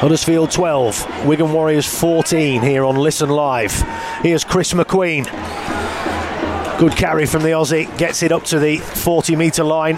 [0.00, 3.72] Huddersfield 12, Wigan Warriors 14 here on Listen Live.
[4.22, 5.24] Here's Chris McQueen.
[6.78, 9.96] Good carry from the Aussie, gets it up to the 40 metre line.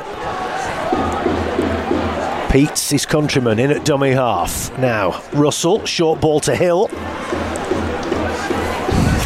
[2.51, 4.77] Peats his countryman in at dummy half.
[4.79, 6.89] Now, Russell, short ball to Hill.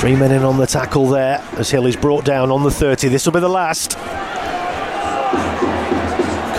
[0.00, 3.08] Three men in on the tackle there as Hill is brought down on the 30.
[3.08, 3.98] This will be the last.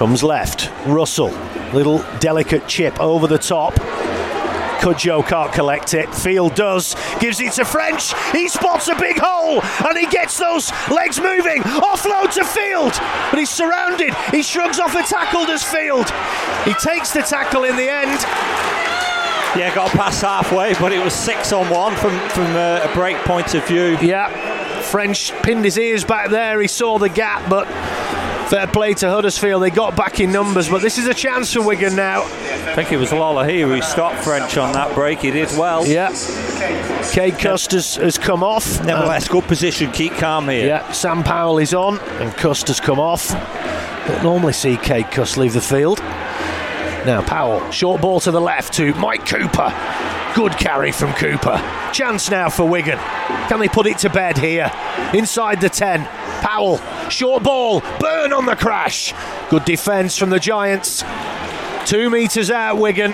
[0.01, 0.71] Comes left.
[0.87, 1.29] Russell,
[1.75, 3.75] little delicate chip over the top.
[4.81, 6.11] Cudjoe can't collect it.
[6.11, 6.95] Field does.
[7.19, 8.11] Gives it to French.
[8.31, 11.61] He spots a big hole and he gets those legs moving.
[11.61, 12.93] Offload to Field.
[13.29, 14.15] But he's surrounded.
[14.31, 16.09] He shrugs off a tackle, does Field.
[16.65, 18.19] He takes the tackle in the end.
[19.55, 23.17] Yeah, got past halfway, but it was six on one from, from uh, a break
[23.17, 23.99] point of view.
[24.01, 24.81] Yeah.
[24.81, 26.59] French pinned his ears back there.
[26.59, 27.67] He saw the gap, but
[28.51, 29.63] fair play to Huddersfield.
[29.63, 32.23] They got back in numbers, but this is a chance for Wigan now.
[32.23, 35.19] I think it was Lala here who stopped French on that break.
[35.19, 35.87] He did well.
[35.87, 36.09] Yeah.
[37.13, 38.83] Cade Cust has, has come off.
[38.83, 39.89] Nevertheless, good position.
[39.93, 40.67] Keep calm here.
[40.67, 43.29] Yeah, Sam Powell is on, and Cust has come off.
[44.07, 45.99] Don't normally see Cade Cust leave the field.
[45.99, 49.73] Now Powell, short ball to the left to Mike Cooper.
[50.35, 51.57] Good carry from Cooper.
[51.93, 52.97] Chance now for Wigan.
[53.47, 54.69] Can they put it to bed here?
[55.13, 56.05] Inside the 10.
[56.41, 56.79] Powell,
[57.11, 59.13] short ball, Byrne on the crash.
[59.49, 61.03] Good defence from the Giants.
[61.85, 63.13] Two metres out, Wigan.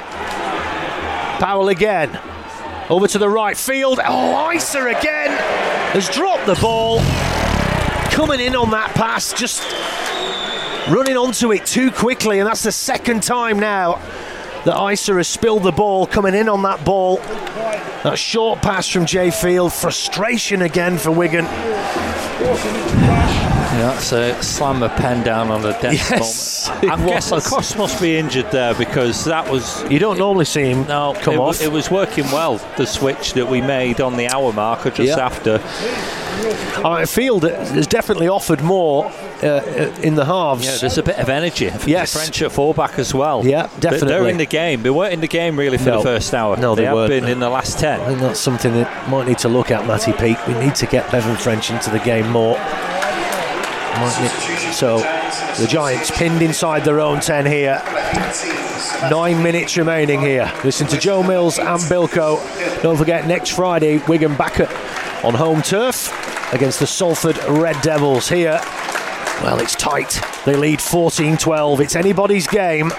[1.40, 2.20] Powell again.
[2.90, 4.00] Over to the right field.
[4.04, 5.32] Oh, Isa again
[5.94, 7.00] has dropped the ball.
[8.12, 9.62] Coming in on that pass, just
[10.90, 14.02] running onto it too quickly, and that's the second time now
[14.66, 17.18] that Isa has spilled the ball, coming in on that ball.
[18.04, 21.46] That short pass from Jai Field, frustration again for Wigan.
[23.78, 26.92] Yeah, that's a slam a pen down on the desk Yes, moment.
[27.02, 27.30] I guess.
[27.50, 31.36] Cust must be injured there because that was You don't normally see him no come
[31.36, 31.62] it, off.
[31.62, 32.58] it was working well.
[32.78, 35.62] The switch that we made on the hour marker just after.
[36.84, 39.06] I feel that has definitely offered more
[39.44, 40.66] uh, in the halves.
[40.66, 41.70] Yeah, there's a bit of energy.
[41.70, 42.14] for Yes.
[42.14, 43.46] the French at fullback as well.
[43.46, 44.82] Yeah, They- They're in the game.
[44.84, 45.98] They weren't in the game really for No.
[45.98, 46.58] the first hour.
[46.58, 47.10] No, they have weren't.
[47.10, 48.00] been in the last ten.
[48.02, 50.38] I think that's something that might need to look at, Matty Peet.
[50.48, 52.58] We need to get Bevan French into the game more.
[54.74, 54.98] So
[55.60, 57.82] the Giants pinned inside their own 10 here.
[59.10, 60.52] Nine minutes remaining here.
[60.64, 62.42] Listen to Joe Mills and Bilko.
[62.82, 64.72] Don't forget, next Friday, Wigan back at,
[65.26, 66.12] on home turf
[66.54, 68.30] against the Salford Red Devils.
[68.30, 68.60] Here,
[69.44, 70.20] well, it's tight.
[70.46, 71.82] They lead 14 12.
[71.82, 72.92] It's anybody's game.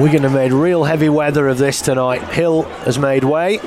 [0.00, 2.22] Wigan have made real heavy weather of this tonight.
[2.32, 3.58] Hill has made way.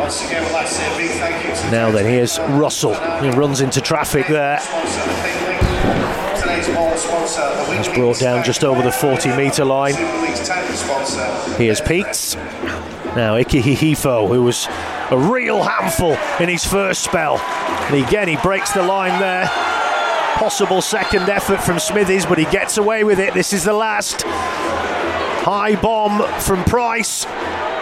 [0.00, 2.94] Once again, we'd like to say a big thank you to Now then, here's Russell.
[3.20, 4.58] He runs into traffic there.
[4.58, 6.40] sponsor, the Pink Link.
[6.40, 9.92] Today's ball sponsor, the He's brought down just over the 40 metre line.
[9.92, 11.54] Super League's title sponsor.
[11.56, 12.34] Here's Peats.
[12.34, 14.68] Now Ikahihifo, who was
[15.10, 17.38] a real handful in his first spell.
[17.38, 19.48] And again, he breaks the line there.
[20.36, 23.34] Possible second effort from Smithies, but he gets away with it.
[23.34, 24.22] This is the last.
[25.42, 27.26] High bomb from Pryce.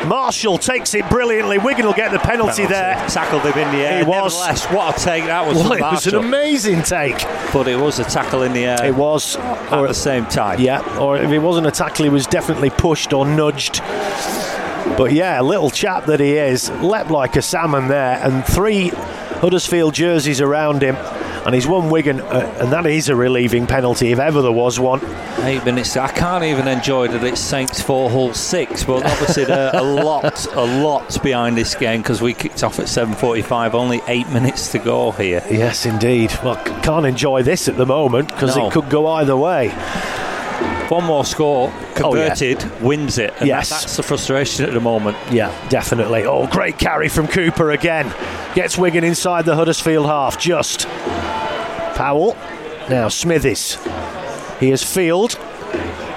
[0.07, 1.59] Marshall takes it brilliantly.
[1.59, 2.95] Wigan will get the penalty there.
[3.09, 3.99] Tackled him in the air.
[4.05, 4.65] He was.
[4.67, 7.23] What a take that was Well, it was an amazing take.
[7.53, 9.37] But it was a tackle in the air It was.
[9.37, 10.61] Or at Or, the same time.
[10.61, 13.81] yeah, or if it wasn't a tackle, he was definitely pushed or nudged.
[14.97, 18.89] But yeah, little chap that he is, leapt like a salmon there, and three
[19.41, 20.97] Huddersfield jerseys around him,
[21.49, 24.79] and he's won Wigan, uh, and that is a relieving penalty if ever there was
[24.79, 25.01] one.
[25.41, 25.97] Eight minutes.
[25.97, 28.85] I can't even enjoy that it's Saints four, Hull six.
[28.85, 32.79] But obviously there are a lot, a lot behind this game because we kicked off
[32.79, 33.73] at 7:45.
[33.73, 35.43] Only eight minutes to go here.
[35.51, 36.31] Yes, indeed.
[36.45, 38.67] Well, can't enjoy this at the moment because No.
[38.67, 39.71] it could go either way.
[40.91, 41.71] One more score
[42.03, 42.29] Oh, yeah.
[42.35, 43.33] converted wins it.
[43.39, 43.69] And Yes.
[43.71, 45.17] that's the frustration at the moment.
[45.31, 46.25] Yeah, definitely.
[46.25, 48.13] Oh, great carry from Cooper again.
[48.55, 50.39] Gets Wigan inside the Huddersfield half.
[50.39, 50.87] Just.
[51.99, 52.37] Powell.
[52.89, 53.75] Now Smithies.
[54.61, 55.33] Here's Field.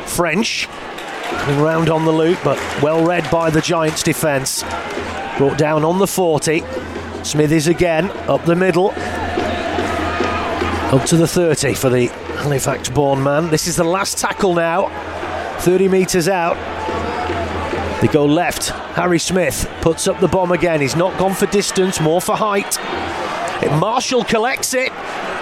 [0.06, 0.68] French.
[0.68, 4.62] Coming round on the loop, but well read by the Giants' defence.
[5.40, 6.62] Brought down on the 40.
[7.24, 8.12] Smithies again.
[8.30, 8.92] Up the middle.
[10.92, 12.10] Up to the 30 for the
[12.44, 13.50] Halifax born man.
[13.50, 14.88] This is the last tackle now.
[15.62, 16.58] 30 metres out.
[18.02, 18.70] They go left.
[18.70, 20.80] Harry Smith puts up the bomb again.
[20.80, 22.78] He's not gone for distance, more for height.
[23.80, 24.92] Marshall collects it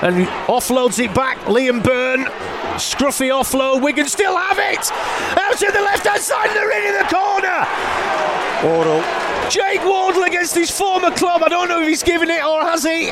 [0.01, 1.37] and offloads it back.
[1.39, 2.25] Liam Byrne,
[2.75, 3.81] scruffy offload.
[3.81, 4.91] Wigan still have it.
[5.37, 7.65] Out to the left hand side, and they're in, in the corner.
[8.63, 9.03] Wardle.
[9.49, 11.41] Jake Wardle against his former club.
[11.43, 13.07] I don't know if he's given it or has he.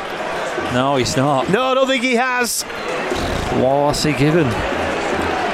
[0.74, 1.50] No, he's not.
[1.50, 2.64] No, I don't think he has.
[3.62, 4.46] What's he given?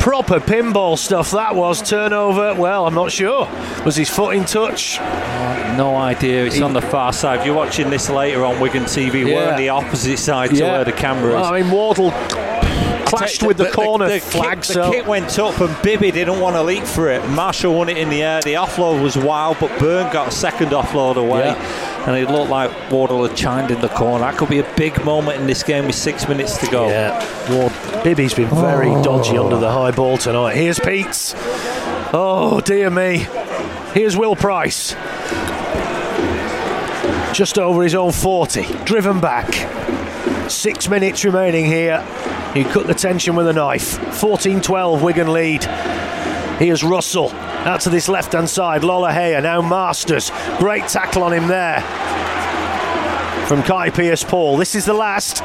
[0.04, 1.82] Proper pinball stuff that was.
[1.82, 2.54] Turnover.
[2.56, 3.48] Well, I'm not sure.
[3.86, 5.00] Was his foot in touch?
[5.00, 6.46] Uh, no idea.
[6.46, 7.40] It's on the far side.
[7.40, 10.84] If you're watching this later on Wigan TV, we're on the opposite side to where
[10.84, 11.36] the camera is.
[11.36, 12.12] Well, I mean, Wardle
[13.18, 14.58] clashed with the, corner flag.
[14.58, 17.28] Kick, so the kick went up and Bibby didn't want to leap for it.
[17.30, 18.42] Marshall won it in the air.
[18.42, 21.46] The offload was wild, but Byrne got a second offload away.
[21.46, 22.08] Yeah.
[22.08, 24.26] And it looked like Wardle had chimed in the corner.
[24.26, 26.90] That could be a big moment in this game with six minutes to go.
[26.90, 29.04] Yeah, Ward, Bibby's been very oh.
[29.04, 30.56] dodgy under the high ball tonight.
[30.56, 31.34] Here's Peats.
[32.16, 33.28] Oh dear me.
[33.94, 34.96] Here's Will Pryce.
[37.34, 39.52] Just over his own 40, driven back.
[40.50, 42.06] Six minutes remaining here.
[42.54, 43.98] He cut the tension with a knife.
[44.20, 45.64] 14 12, Wigan lead.
[46.60, 48.82] Here's Russell out to this left hand side.
[48.82, 50.32] Lolohea now Marsters.
[50.60, 51.82] Great tackle on him there
[53.48, 54.58] from Kai Pearce-Paul.
[54.58, 55.38] This is the last.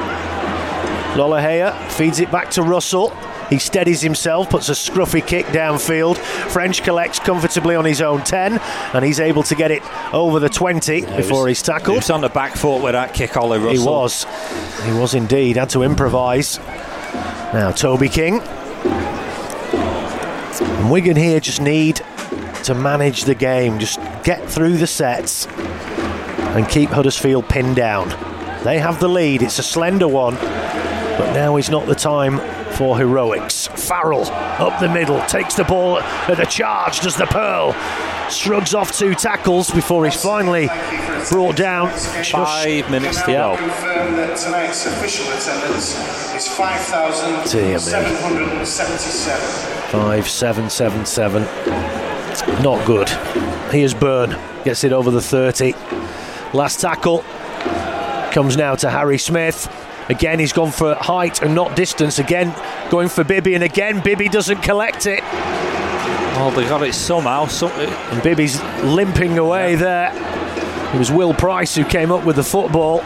[1.16, 3.10] Lolohea feeds it back to Russell.
[3.48, 6.18] He steadies himself, puts a scruffy kick downfield.
[6.18, 8.58] French collects comfortably on his own 10,
[8.92, 9.82] and he's able to get it
[10.12, 11.96] over the 20 before he's He tackled.
[11.96, 13.72] was on the back foot with that kick, Ollie Russell.
[13.72, 14.26] He was.
[14.84, 15.56] He was indeed.
[15.56, 16.58] Had to improvise.
[17.54, 18.40] Now, Toby King.
[20.60, 22.02] And Wigan here just need
[22.64, 28.10] to manage the game, just get through the sets and keep Huddersfield pinned down.
[28.64, 32.38] They have the lead, it's a slender one, but now is not the time
[32.72, 33.68] for heroics.
[33.68, 37.72] Farrell up the middle, takes the ball at the charge, does the Pearl.
[38.30, 40.68] Shrugs off two tackles before he's finally
[41.30, 41.90] brought down.
[42.24, 43.56] Five minutes to go.
[43.56, 45.94] Confirm that tonight's official attendance
[46.34, 48.00] is 5,777.
[49.90, 51.42] 5777.
[52.62, 53.08] Not good.
[53.72, 54.36] Here's Byrne.
[54.64, 55.72] Gets it over the 30.
[56.52, 57.24] Last tackle
[58.32, 59.68] comes now to Harry Smith.
[60.08, 62.18] Again, he's gone for height and not distance.
[62.18, 62.54] Again,
[62.90, 65.22] going for Bibby, and again, Bibby doesn't collect it.
[66.40, 67.46] Oh, they got it somehow.
[67.46, 70.12] Some, And Bibby's limping away there.
[70.94, 72.98] It was Will Pryce who came up with the football.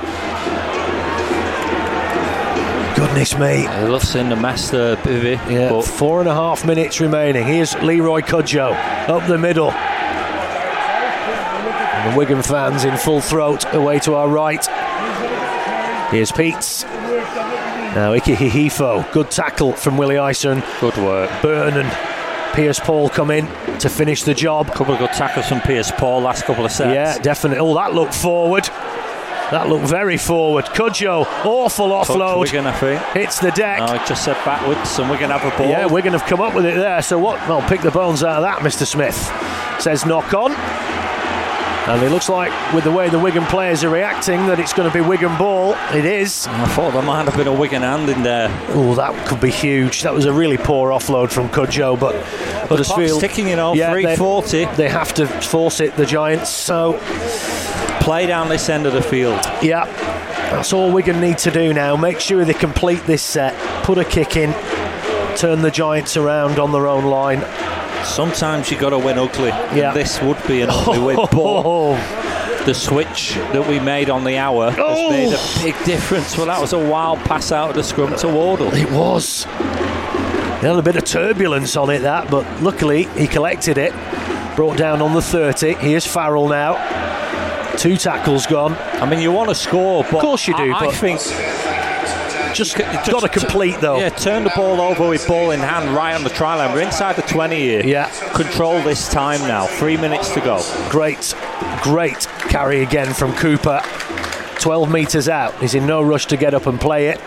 [2.95, 3.67] Goodness me.
[3.67, 5.41] I love seeing the mess there, Bibby.
[5.53, 7.45] Yeah, But four and a half minutes remaining.
[7.45, 8.75] Here's Leroy Cudjoe
[9.09, 9.71] up the middle.
[12.03, 14.65] And the Wigan fans in full throat away to our right.
[16.11, 16.85] Here's Peats.
[17.95, 19.11] Now Ikahihifo.
[19.13, 20.63] Good tackle from Willie Isa.
[20.81, 21.31] good work.
[21.43, 22.12] Byrne and
[22.53, 23.47] Pearce-Paul come in
[23.79, 24.69] to finish the job.
[24.69, 26.95] Couple of good tackles from Pearce-Paul last couple of sets.
[26.95, 27.59] Yeah, definitely.
[27.59, 28.65] Oh, that looked forward.
[29.51, 30.65] That looked very forward.
[30.65, 32.41] Cudjoe, awful Touch offload.
[32.41, 33.03] Wigan, I think.
[33.13, 33.81] Hits the deck.
[33.81, 35.69] No, it just said backwards, and we're going to have a ball.
[35.69, 37.03] Yeah, Wigan have come up with it there.
[37.03, 37.37] So what?
[37.47, 38.87] Well, pick the bones out of that, Mr.
[38.87, 39.17] Smith.
[39.79, 40.53] Says knock on.
[41.89, 44.89] And it looks like, with the way the Wigan players are reacting, that it's going
[44.89, 45.75] to be Wigan ball.
[45.93, 46.47] It is.
[46.47, 48.49] I thought there might have been a Wigan hand in there.
[48.69, 50.03] Oh, that could be huge.
[50.03, 52.15] That was a really poor offload from Cudjoe, but
[52.69, 53.21] Huddersfield.
[53.21, 54.67] ticking, you know, Yeah, they- 340.
[54.77, 56.51] They have to force it, the Giants.
[56.51, 57.01] So,
[58.01, 59.41] Play down this end of the field.
[59.61, 59.85] yeah,
[60.51, 61.97] that's all Wigan need to do now.
[61.97, 63.55] Make sure they complete this set,
[63.85, 64.53] put a kick in,
[65.37, 67.43] turn the Giants around on their own line.
[68.05, 69.49] Sometimes you got to win ugly.
[69.49, 69.93] Yeah.
[69.95, 71.95] This would be an ugly win, but Oh,
[72.67, 75.11] the switch that we made on the hour Oh.
[75.11, 76.37] has made a big difference.
[76.37, 78.73] Well, that was a wild pass out of the scrum to Wardle.
[78.75, 79.45] It was.
[79.45, 83.93] He had a bit of turbulence on it, that, but luckily he collected it.
[84.55, 85.75] Brought down on the 30.
[85.75, 86.75] Here's Farrell now.
[87.79, 88.75] Two tackles gone.
[89.01, 91.19] I mean, you want to score, but Of course you do, I, I think
[92.55, 93.99] Just, just got to complete though.
[93.99, 96.75] Yeah, turn the ball over with ball in hand right on the try line.
[96.75, 97.85] We're inside the 20 here.
[97.85, 98.11] Yeah.
[98.35, 99.67] Control this time now.
[99.67, 100.63] Three minutes to go.
[100.91, 101.35] Great,
[101.83, 103.81] great carry again from Cooper.
[104.61, 105.59] 12 metres out.
[105.61, 107.19] He's in no rush to get up and play it.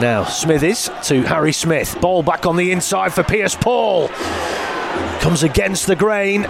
[0.00, 2.00] Now, Smithies to Harry Smith.
[2.00, 4.08] Ball back on the inside for Pearce-Paul.
[5.20, 6.46] Comes against the grain.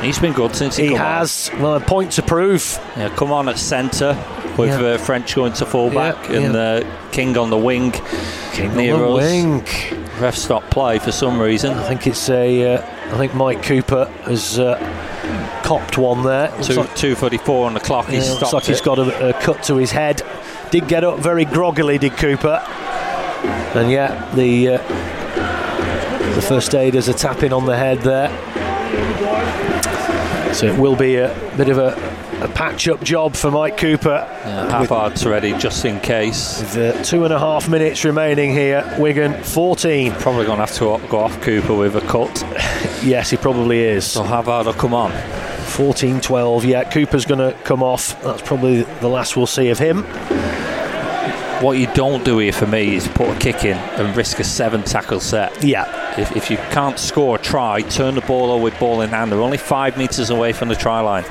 [0.00, 1.06] He's been good since he, He come on.
[1.18, 2.78] has, well, a point to prove.
[2.96, 4.14] Yeah, come on at centre
[4.58, 4.80] with Yeah.
[4.94, 6.60] uh, French going to fullback Yeah, and yeah.
[6.60, 7.92] Uh, King on the wing.
[8.52, 9.14] King near on the us.
[9.32, 9.64] wing.
[10.20, 11.72] Ref stopped play for some reason.
[11.72, 12.74] I think it's a.
[12.76, 12.82] Uh,
[13.12, 14.76] I think Mike Cooper has uh,
[15.64, 16.48] copped one there.
[16.62, 18.06] Two, like, 2.34 on the clock.
[18.08, 18.84] yeah, He's looks like he's it.
[18.84, 20.22] got a, a cut to his head.
[20.70, 22.62] Did get up very groggily, did Cooper.
[23.74, 28.30] And yeah, the uh, the first aider's is a tapping on the head there.
[30.54, 31.90] So it will be a bit of a,
[32.44, 34.26] a patch-up job for Mike Cooper.
[34.44, 36.60] Yeah, Havard's ready just in case.
[36.74, 40.12] With two and a half minutes remaining here, Wigan 14.
[40.12, 42.42] Probably going to have to go off Cooper with a cut.
[43.02, 44.06] Yes, he probably is.
[44.06, 45.10] So Havard will come on.
[45.70, 46.64] 14 12.
[46.64, 48.22] Yeah, Cooper's going to come off.
[48.22, 50.04] That's probably the last we'll see of him.
[51.62, 54.44] What you don't do here for me is put a kick in and risk a
[54.44, 55.64] seven tackle set.
[55.64, 59.32] Yeah, If, if you can't score, try, turn the ball over with ball in hand.
[59.32, 61.24] They're only five metres away from the try line.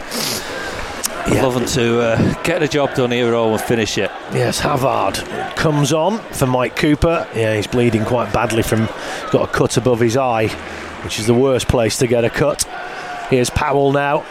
[1.29, 1.43] Yeah.
[1.43, 4.09] love them to uh, get the job done here and finish it.
[4.33, 5.15] Yes, Havard
[5.55, 7.27] comes on for Mike Cooper.
[7.35, 8.87] Yeah, he's bleeding quite badly from
[9.31, 10.47] got a cut above his eye,
[11.03, 12.63] which is the worst place to get a cut.
[13.29, 14.21] Here's Powell now.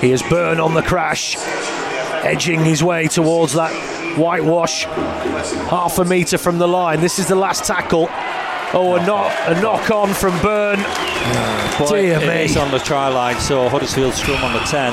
[0.00, 1.36] Here's Byrne on the crash,
[2.24, 3.70] edging his way towards that
[4.18, 7.00] whitewash, half a metre from the line.
[7.00, 8.08] This is the last tackle.
[8.74, 10.80] Oh, a knock, a knock on from Byrne.
[11.78, 12.44] But Dear it me.
[12.44, 14.92] is on the try line, so Huddersfield scrum on the 10.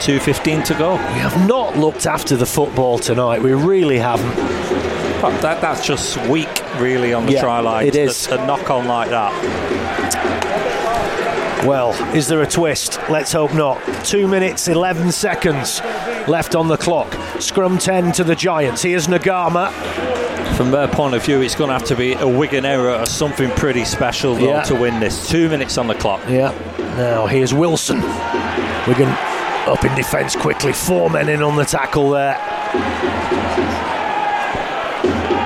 [0.00, 0.92] 2.15 to go.
[0.94, 3.42] We have not looked after the football tonight.
[3.42, 4.34] We really haven't.
[5.42, 6.48] That, that's just weak,
[6.78, 7.86] really, on the Yeah, try line.
[7.86, 8.26] it is.
[8.28, 9.32] A, a knock on like that.
[11.66, 12.98] Well, is there a twist?
[13.10, 13.78] Let's hope not.
[14.04, 15.80] Two minutes, 11 seconds
[16.26, 17.12] left on the clock.
[17.38, 18.80] Scrum 10 to the Giants.
[18.82, 19.70] Here's Naiqama.
[20.56, 23.04] From their point of view, it's going to have to be a Wigan error or
[23.06, 24.62] something pretty special though, Yeah.
[24.64, 25.28] to win this.
[25.28, 26.22] Two minutes on the clock.
[26.28, 26.52] Yeah.
[26.96, 28.00] Now, here's Wilson.
[28.88, 29.14] Wigan
[29.66, 30.72] up in defence quickly.
[30.72, 32.38] Four men in on the tackle there.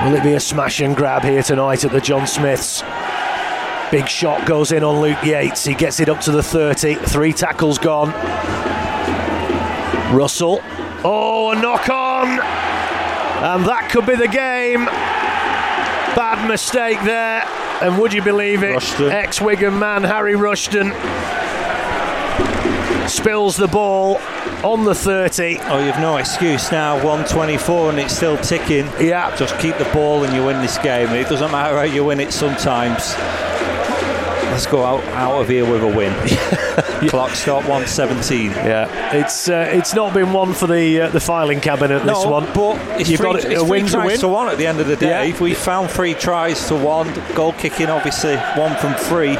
[0.05, 2.83] Will it be a smash and grab here tonight at the John Smiths?
[3.91, 5.63] Big shot goes in on Luke Yates.
[5.63, 6.95] He gets it up to the 30.
[6.95, 8.11] Three tackles gone.
[10.15, 10.59] Russell.
[11.03, 12.27] Oh, a knock on.
[13.43, 14.85] And that could be the game.
[16.15, 17.43] Bad mistake there.
[17.81, 18.99] And would you believe it?
[19.01, 20.91] Ex Wigan man Harry Rushton
[23.15, 24.17] spills the ball
[24.63, 25.59] on the 30.
[25.63, 26.95] Oh, you've no excuse now.
[26.95, 28.85] 124 and it's still ticking.
[28.99, 29.35] Yeah.
[29.35, 31.09] Just keep the ball and you win this game.
[31.09, 33.15] It doesn't matter how you win it sometimes.
[34.51, 36.13] Let's go out, out of here with a win.
[37.09, 38.51] Clock stop 117.
[38.51, 41.99] Yeah, it's uh, it's not been one for the uh, the filing cabinet.
[41.99, 44.19] This no, one, but it's You've free, got it- it's a three a tries win.
[44.21, 45.27] to one at the end of the day.
[45.29, 45.39] Yeah.
[45.41, 47.13] We found three tries to one.
[47.35, 49.35] Goal kicking, obviously, one from three.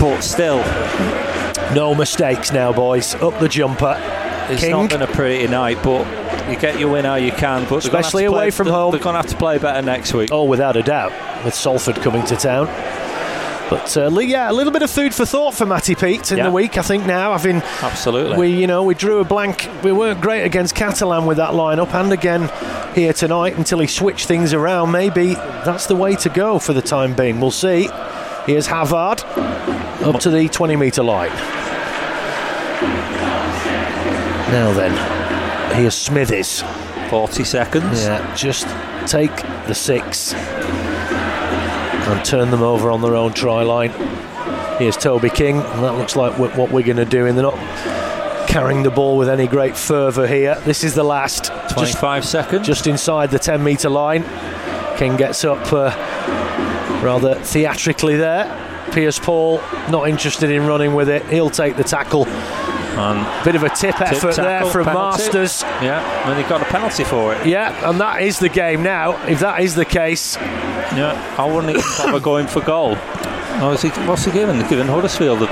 [0.00, 0.58] But still,
[1.74, 3.14] no mistakes now, boys.
[3.16, 3.96] Up the jumper.
[4.50, 4.70] it's King.
[4.72, 5.78] not been a pretty night.
[5.82, 6.06] But
[6.50, 7.64] you get your win how you can.
[7.64, 8.92] But they're gonna have Especially play- away from home.
[8.92, 10.30] They're going to have to play better next week.
[10.32, 11.12] Oh, without a doubt,
[11.44, 12.66] with Salford coming to town.
[13.70, 16.44] But uh, yeah, a little bit of food for thought for Matty Peet in Yeah.
[16.44, 16.76] the week.
[16.76, 18.36] I think now, having Absolutely.
[18.36, 19.68] we you know we drew a blank.
[19.82, 22.50] We weren't great against Catalan with that lineup, and again
[22.94, 24.90] here tonight until he switched things around.
[24.92, 27.40] Maybe that's the way to go for the time being.
[27.40, 27.88] We'll see.
[28.44, 31.30] Here's Havard up to the 20 metre line.
[34.50, 36.62] Now then, here's Smithies.
[37.10, 38.02] 40 seconds.
[38.02, 38.66] Yeah, just
[39.06, 39.34] take
[39.66, 43.90] the six and turn them over on their own try line.
[44.78, 47.26] Here's Toby King, and that looks like what we're going to do.
[47.26, 50.60] And they're not carrying the ball with any great fervour here.
[50.64, 52.66] This is the last, just, 25 seconds.
[52.66, 54.24] just inside the 10 metre line.
[54.96, 55.90] King gets up uh,
[57.02, 58.44] rather theatrically there.
[58.92, 59.58] Pearce-Paul
[59.90, 61.24] not interested in running with it.
[61.26, 62.26] He'll take the tackle.
[62.96, 65.22] And Bit of a tip, effort there from penalty.
[65.22, 65.62] Marsters.
[65.82, 67.46] yeah, and he got a penalty for it.
[67.46, 69.20] Yeah, and that is the game now.
[69.26, 72.96] If that is the case, Yeah, I wouldn't even bother going for goal.
[73.60, 74.58] Oh, is he, what's he giving?
[74.58, 75.46] They're giving Huddersfield the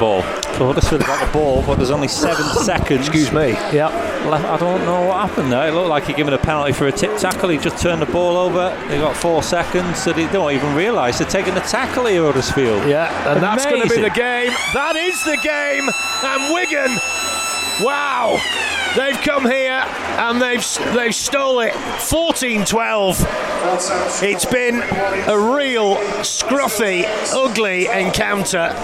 [0.00, 0.22] ball.
[0.56, 3.00] So Huddersfield got the ball, but there's only seven seconds.
[3.08, 3.50] excuse me.
[3.72, 3.88] Yeah.
[4.26, 4.44] Left.
[4.44, 5.68] I don't know what happened there.
[5.68, 7.50] It looked like he given a penalty for a tip tackle.
[7.50, 8.76] He just turned the ball over.
[8.88, 12.88] They got four seconds, so they don't even realise they're taking the tackle here, Huddersfield.
[12.88, 14.52] Yeah, and that's going to be the game.
[14.74, 15.88] That is the game.
[16.24, 16.98] And Wigan,
[17.84, 18.38] wow,
[18.96, 19.84] they've come here
[20.18, 20.64] and they've
[20.94, 21.72] they've stole it.
[21.72, 24.22] 14-12.
[24.22, 24.82] It's been
[25.28, 28.74] a real scruffy, ugly encounter.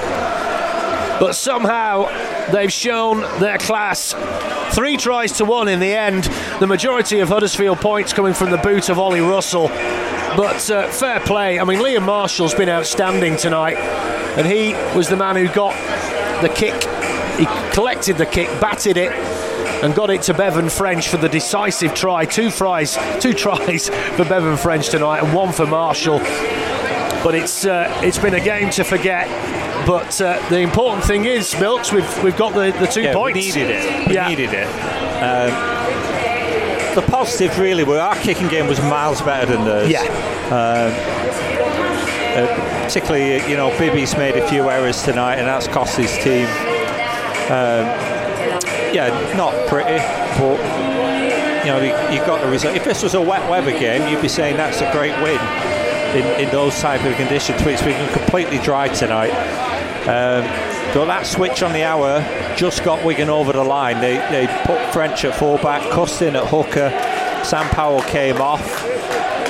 [1.21, 2.09] But somehow
[2.53, 4.14] they've shown their class.
[4.75, 6.25] Three tries to one in the end.
[6.61, 9.69] The majority of Huddersfield points coming from the boot of Ollie Russell.
[9.69, 11.59] But uh, fair play.
[11.59, 13.77] I mean, Liam Marshall's been outstanding tonight,
[14.37, 15.75] and he was the man who got
[16.43, 16.75] the kick.
[17.39, 19.12] He collected the kick, batted it,
[19.83, 22.25] and got it to Bevan French for the decisive try.
[22.25, 26.21] Two tries, two tries for Bevan French tonight, and one for Marshall.
[27.25, 29.27] But it's uh, it's been a game to forget.
[29.87, 33.37] But uh, the important thing is, Milks, we've we've got the, the two Yeah, points.
[33.37, 34.09] we needed it.
[34.09, 34.29] We Yeah.
[34.29, 34.66] needed it.
[35.23, 39.91] Um, the positive really were our kicking game was miles better than theirs.
[39.91, 40.03] Yeah.
[40.51, 40.91] Uh,
[42.85, 46.47] particularly, you know, Bibby's made a few errors tonight, and that's cost his team.
[47.51, 47.87] Um,
[48.95, 49.99] yeah, not pretty,
[50.39, 50.59] but
[51.64, 52.77] you know, you, you got the result.
[52.77, 55.39] If this was a wet weather game, you'd be saying that's a great win
[56.16, 57.61] in, in those type of conditions.
[57.62, 59.32] It's been completely dry tonight.
[60.09, 60.44] Um,
[60.94, 62.20] so that switch on the hour
[62.56, 64.00] just got Wigan over the line.
[64.00, 66.90] They, they put French at fullback, Cust in at hooker,
[67.44, 68.84] Sam Powell came off,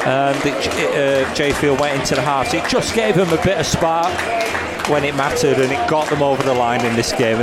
[0.04, 2.48] and it, uh, Jai Field went into the half.
[2.48, 4.12] So it just gave them a bit of spark
[4.88, 7.40] when it mattered, and it got them over the line in this game.